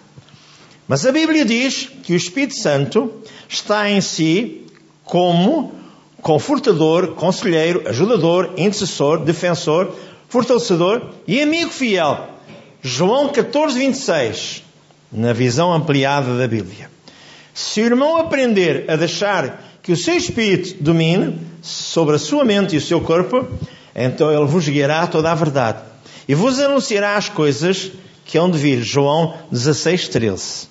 Mas 0.87 1.05
a 1.05 1.11
Bíblia 1.11 1.45
diz 1.45 1.89
que 2.03 2.13
o 2.13 2.17
Espírito 2.17 2.55
Santo 2.55 3.13
está 3.47 3.89
em 3.89 4.01
si 4.01 4.65
como 5.03 5.71
confortador, 6.21 7.13
conselheiro, 7.13 7.87
ajudador, 7.87 8.53
intercessor, 8.57 9.19
defensor, 9.19 9.95
fortalecedor 10.27 11.11
e 11.27 11.41
amigo 11.41 11.71
fiel. 11.71 12.27
João 12.81 13.29
14, 13.29 13.77
26, 13.77 14.63
na 15.11 15.33
visão 15.33 15.71
ampliada 15.71 16.37
da 16.37 16.47
Bíblia. 16.47 16.89
Se 17.53 17.81
o 17.81 17.85
irmão 17.85 18.17
aprender 18.17 18.85
a 18.89 18.95
deixar 18.95 19.63
que 19.83 19.91
o 19.91 19.97
seu 19.97 20.15
espírito 20.15 20.81
domine 20.83 21.39
sobre 21.61 22.15
a 22.15 22.19
sua 22.19 22.43
mente 22.43 22.75
e 22.75 22.77
o 22.77 22.81
seu 22.81 23.01
corpo, 23.01 23.47
então 23.95 24.31
ele 24.31 24.45
vos 24.45 24.67
guiará 24.67 25.05
toda 25.05 25.31
a 25.31 25.35
verdade 25.35 25.90
e 26.27 26.35
vos 26.35 26.59
anunciará 26.59 27.15
as 27.15 27.29
coisas 27.29 27.91
que 28.25 28.37
hão 28.37 28.49
de 28.49 28.57
vir. 28.57 28.81
João 28.81 29.37
16, 29.51 30.07
13. 30.09 30.67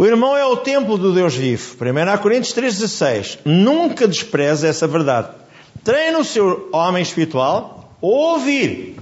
O 0.00 0.06
irmão 0.06 0.34
é 0.34 0.44
o 0.46 0.56
templo 0.56 0.96
do 0.96 1.12
Deus 1.12 1.34
vivo. 1.34 1.76
1 1.76 2.22
Coríntios 2.22 2.54
3,16. 2.54 3.40
Nunca 3.44 4.08
despreze 4.08 4.66
essa 4.66 4.88
verdade. 4.88 5.28
Treine 5.84 6.16
o 6.16 6.24
seu 6.24 6.70
homem 6.72 7.02
espiritual 7.02 7.94
a 8.02 8.06
ouvir. 8.06 8.96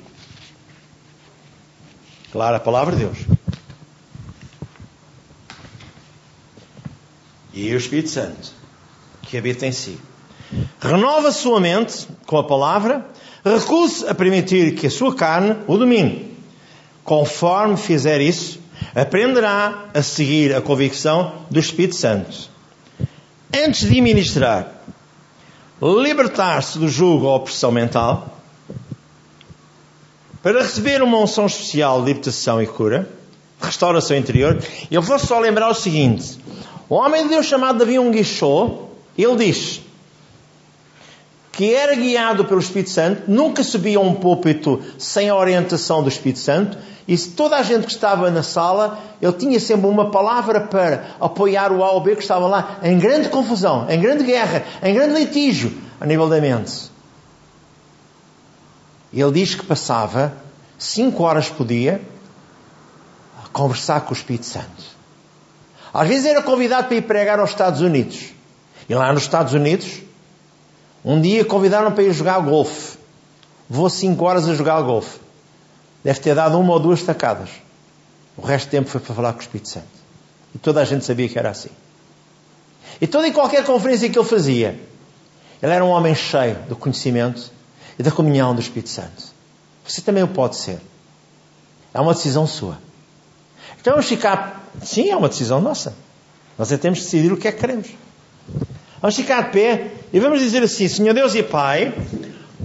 Claro, 2.33 2.57
a 2.57 2.61
palavra 2.61 2.97
de 2.97 3.05
Deus. 3.05 3.19
E 7.55 7.73
o 7.73 7.77
Espírito 7.77 8.11
Santo, 8.11 8.51
que 9.23 9.39
habita 9.39 9.67
em 9.67 9.73
si. 9.73 9.99
Renova 10.81 11.31
sua 11.31 11.61
mente 11.61 12.09
com 12.27 12.39
a 12.39 12.45
palavra. 12.45 13.07
Recuse 13.57 14.07
a 14.07 14.15
permitir 14.15 14.75
que 14.75 14.87
a 14.87 14.91
sua 14.91 15.15
carne 15.15 15.57
o 15.67 15.77
domine. 15.77 16.37
Conforme 17.05 17.77
fizer 17.77 18.21
isso, 18.21 18.61
aprenderá 18.95 19.87
a 19.95 20.03
seguir 20.03 20.55
a 20.55 20.61
convicção 20.61 21.33
do 21.51 21.59
Espírito 21.59 21.97
Santo. 21.97 22.51
Antes 23.55 23.89
de 23.89 24.01
ministrar, 24.01 24.83
libertar-se 25.81 26.79
do 26.79 26.89
jugo 26.89 27.27
ou 27.27 27.37
opressão 27.37 27.73
mental, 27.73 28.39
para 30.43 30.63
receber 30.63 31.03
uma 31.03 31.19
unção 31.19 31.47
especial 31.47 32.01
de 32.01 32.07
libertação 32.07 32.63
e 32.63 32.67
cura, 32.67 33.09
restauração 33.61 34.17
interior, 34.17 34.63
eu 34.91 35.03
vou 35.03 35.19
só 35.19 35.39
lembrar 35.39 35.69
o 35.69 35.75
seguinte: 35.75 36.39
o 36.89 36.95
homem 36.95 37.25
de 37.25 37.31
Deus 37.31 37.47
chamado 37.47 37.79
Davi 37.79 37.99
Unguichô, 37.99 38.89
ele 39.17 39.37
diz 39.37 39.81
que 41.59 41.75
era 41.75 41.93
guiado 41.97 42.45
pelo 42.45 42.61
Espírito 42.61 42.91
Santo, 42.91 43.23
nunca 43.27 43.65
subia 43.65 43.99
a 43.99 44.01
um 44.01 44.15
púlpito 44.15 44.81
sem 44.97 45.29
a 45.29 45.35
orientação 45.35 46.05
do 46.05 46.09
Espírito 46.09 46.39
Santo, 46.39 46.79
e 47.09 47.19
toda 47.19 47.57
a 47.57 47.65
gente 47.65 47.85
que 47.85 47.91
estava 47.91 48.31
na 48.31 48.45
sala, 48.45 48.97
ele 49.21 49.33
tinha 49.33 49.59
sempre 49.59 49.89
uma 49.89 50.09
palavra 50.09 50.61
para 50.61 51.17
apoiar 51.19 51.73
o 51.73 51.83
A 51.83 51.91
ou 51.91 52.01
B 52.01 52.15
que 52.15 52.23
estava 52.23 52.47
lá 52.47 52.79
em 52.81 52.97
grande 52.97 53.29
confusão, 53.29 53.91
em 53.91 54.01
grande 54.01 54.23
guerra, 54.23 54.63
em 54.81 54.95
grande 54.95 55.19
litígio 55.19 55.77
a 56.01 56.07
nível 56.07 56.29
da 56.29 56.41
mente. 56.41 56.93
Ele 59.13 59.33
diz 59.33 59.57
que 59.57 59.67
passava 59.67 60.35
cinco 60.79 61.25
horas 61.25 61.49
por 61.49 61.67
dia 61.67 62.01
a 63.45 63.49
conversar 63.49 64.03
com 64.03 64.11
o 64.11 64.17
Espírito 64.17 64.47
Santo. 64.47 64.85
Às 65.93 66.07
vezes 66.07 66.25
era 66.25 66.41
convidado 66.41 66.87
para 66.87 66.97
ir 66.99 67.03
pregar 67.03 67.41
aos 67.41 67.51
Estados 67.51 67.81
Unidos. 67.81 68.27
E 68.89 68.95
lá 68.95 69.13
nos 69.13 69.25
Estados 69.25 69.55
Unidos, 69.55 70.07
um 71.05 71.21
dia 71.21 71.45
convidaram 71.45 71.93
para 71.93 72.05
ir 72.05 72.13
jogar 72.13 72.41
golfe. 72.41 72.99
Vou 73.69 73.89
cinco 73.89 74.25
horas 74.25 74.49
a 74.49 74.55
jogar 74.55 74.81
golfe. 74.83 75.19
Deve 76.03 76.21
ter 76.21 76.35
dado 76.35 76.59
uma 76.59 76.73
ou 76.73 76.81
duas 76.81 77.03
tacadas. 77.03 77.51
O 78.37 78.43
resto 78.43 78.69
do 78.69 78.71
tempo 78.71 78.89
foi 78.89 79.01
para 79.01 79.15
falar 79.15 79.33
com 79.33 79.39
o 79.39 79.43
Espírito 79.43 79.69
Santo. 79.69 79.87
E 80.55 80.59
toda 80.59 80.81
a 80.81 80.85
gente 80.85 81.05
sabia 81.05 81.29
que 81.29 81.39
era 81.39 81.51
assim. 81.51 81.71
E 83.01 83.07
toda 83.07 83.29
e 83.29 83.33
qualquer 83.33 83.65
conferência 83.65 84.09
que 84.09 84.19
ele 84.19 84.27
fazia, 84.27 84.81
ele 85.63 85.73
era 85.73 85.85
um 85.85 85.91
homem 85.91 86.15
cheio 86.15 86.57
do 86.69 86.77
conhecimento 86.77 87.53
e 87.99 88.03
da 88.03 88.11
comunhão 88.11 88.55
do 88.55 88.61
Espírito 88.61 88.91
Santo. 88.91 89.25
Você 89.87 90.01
também 90.01 90.23
o 90.23 90.29
pode 90.29 90.57
ser. 90.57 90.81
É 91.93 92.01
uma 92.01 92.15
decisão 92.15 92.47
sua. 92.47 92.79
Então 93.81 93.95
vamos 93.95 94.09
ficar. 94.09 94.71
Sim, 94.83 95.11
é 95.11 95.17
uma 95.17 95.29
decisão 95.29 95.61
nossa. 95.61 95.95
Nós 96.57 96.71
é 96.73 96.77
temos 96.77 96.99
que 96.99 97.05
decidir 97.05 97.33
o 97.33 97.37
que 97.37 97.49
é 97.49 97.53
que 97.53 97.59
queremos. 97.59 97.89
Vamos 99.01 99.17
ficar 99.17 99.43
de 99.43 99.51
pé 99.51 99.91
e 100.13 100.19
vamos 100.21 100.41
dizer 100.41 100.63
assim: 100.63 100.89
Senhor 100.89 101.13
Deus 101.13 101.35
e 101.35 101.43
Pai, 101.43 101.93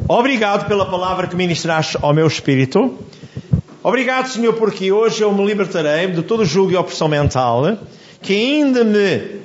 obrigado 0.08 0.67
pela 0.67 0.86
palavra 0.86 1.27
que 1.27 1.36
ministraste 1.36 1.97
ao 2.01 2.13
meu 2.13 2.27
espírito. 2.27 2.97
Obrigado, 3.84 4.29
Senhor, 4.29 4.53
porque 4.53 4.91
hoje 4.93 5.21
eu 5.21 5.32
me 5.34 5.45
libertarei 5.45 6.08
de 6.08 6.23
todo 6.23 6.45
julgo 6.45 6.71
e 6.71 6.75
opressão 6.77 7.10
mental 7.10 7.77
que 8.21 8.34
ainda 8.34 8.84
me 8.86 9.41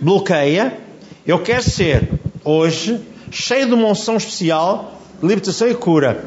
bloqueia. 0.00 0.76
Eu 1.24 1.38
quero 1.38 1.62
ser, 1.62 2.08
hoje, 2.44 3.00
cheio 3.30 3.66
de 3.66 3.74
uma 3.74 3.88
unção 3.88 4.16
especial, 4.16 5.00
libertação 5.22 5.68
e 5.68 5.74
cura. 5.74 6.24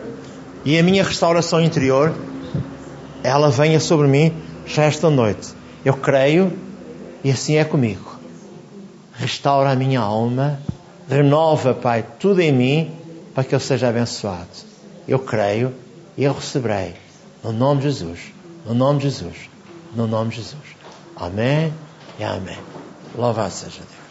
E 0.64 0.80
a 0.80 0.84
minha 0.84 1.04
restauração 1.04 1.60
interior, 1.60 2.14
ela 3.24 3.50
venha 3.50 3.80
sobre 3.80 4.08
mim 4.08 4.32
já 4.66 4.84
esta 4.84 5.10
noite. 5.10 5.50
Eu 5.84 5.96
creio 5.96 6.54
e 7.24 7.30
assim 7.30 7.58
é 7.58 7.66
comigo. 7.66 8.11
Restaura 9.22 9.70
a 9.70 9.76
minha 9.76 10.00
alma, 10.00 10.60
renova, 11.08 11.76
Pai, 11.76 12.04
tudo 12.20 12.42
em 12.42 12.52
mim 12.52 12.92
para 13.36 13.44
que 13.44 13.54
eu 13.54 13.60
seja 13.60 13.88
abençoado. 13.88 14.50
Eu 15.08 15.20
creio 15.20 15.76
e 16.18 16.24
eu 16.24 16.34
receberei. 16.34 16.96
No 17.44 17.52
nome 17.54 17.82
de 17.82 17.92
Jesus. 17.92 18.20
No 18.66 18.74
nome 18.74 18.98
de 18.98 19.10
Jesus. 19.12 19.48
No 19.96 20.08
nome 20.08 20.32
de 20.32 20.38
Jesus. 20.38 20.76
Amém 21.16 21.72
e 22.18 22.24
amém. 22.24 22.58
Louvado 23.16 23.54
seja 23.54 23.82
Deus. 23.82 23.92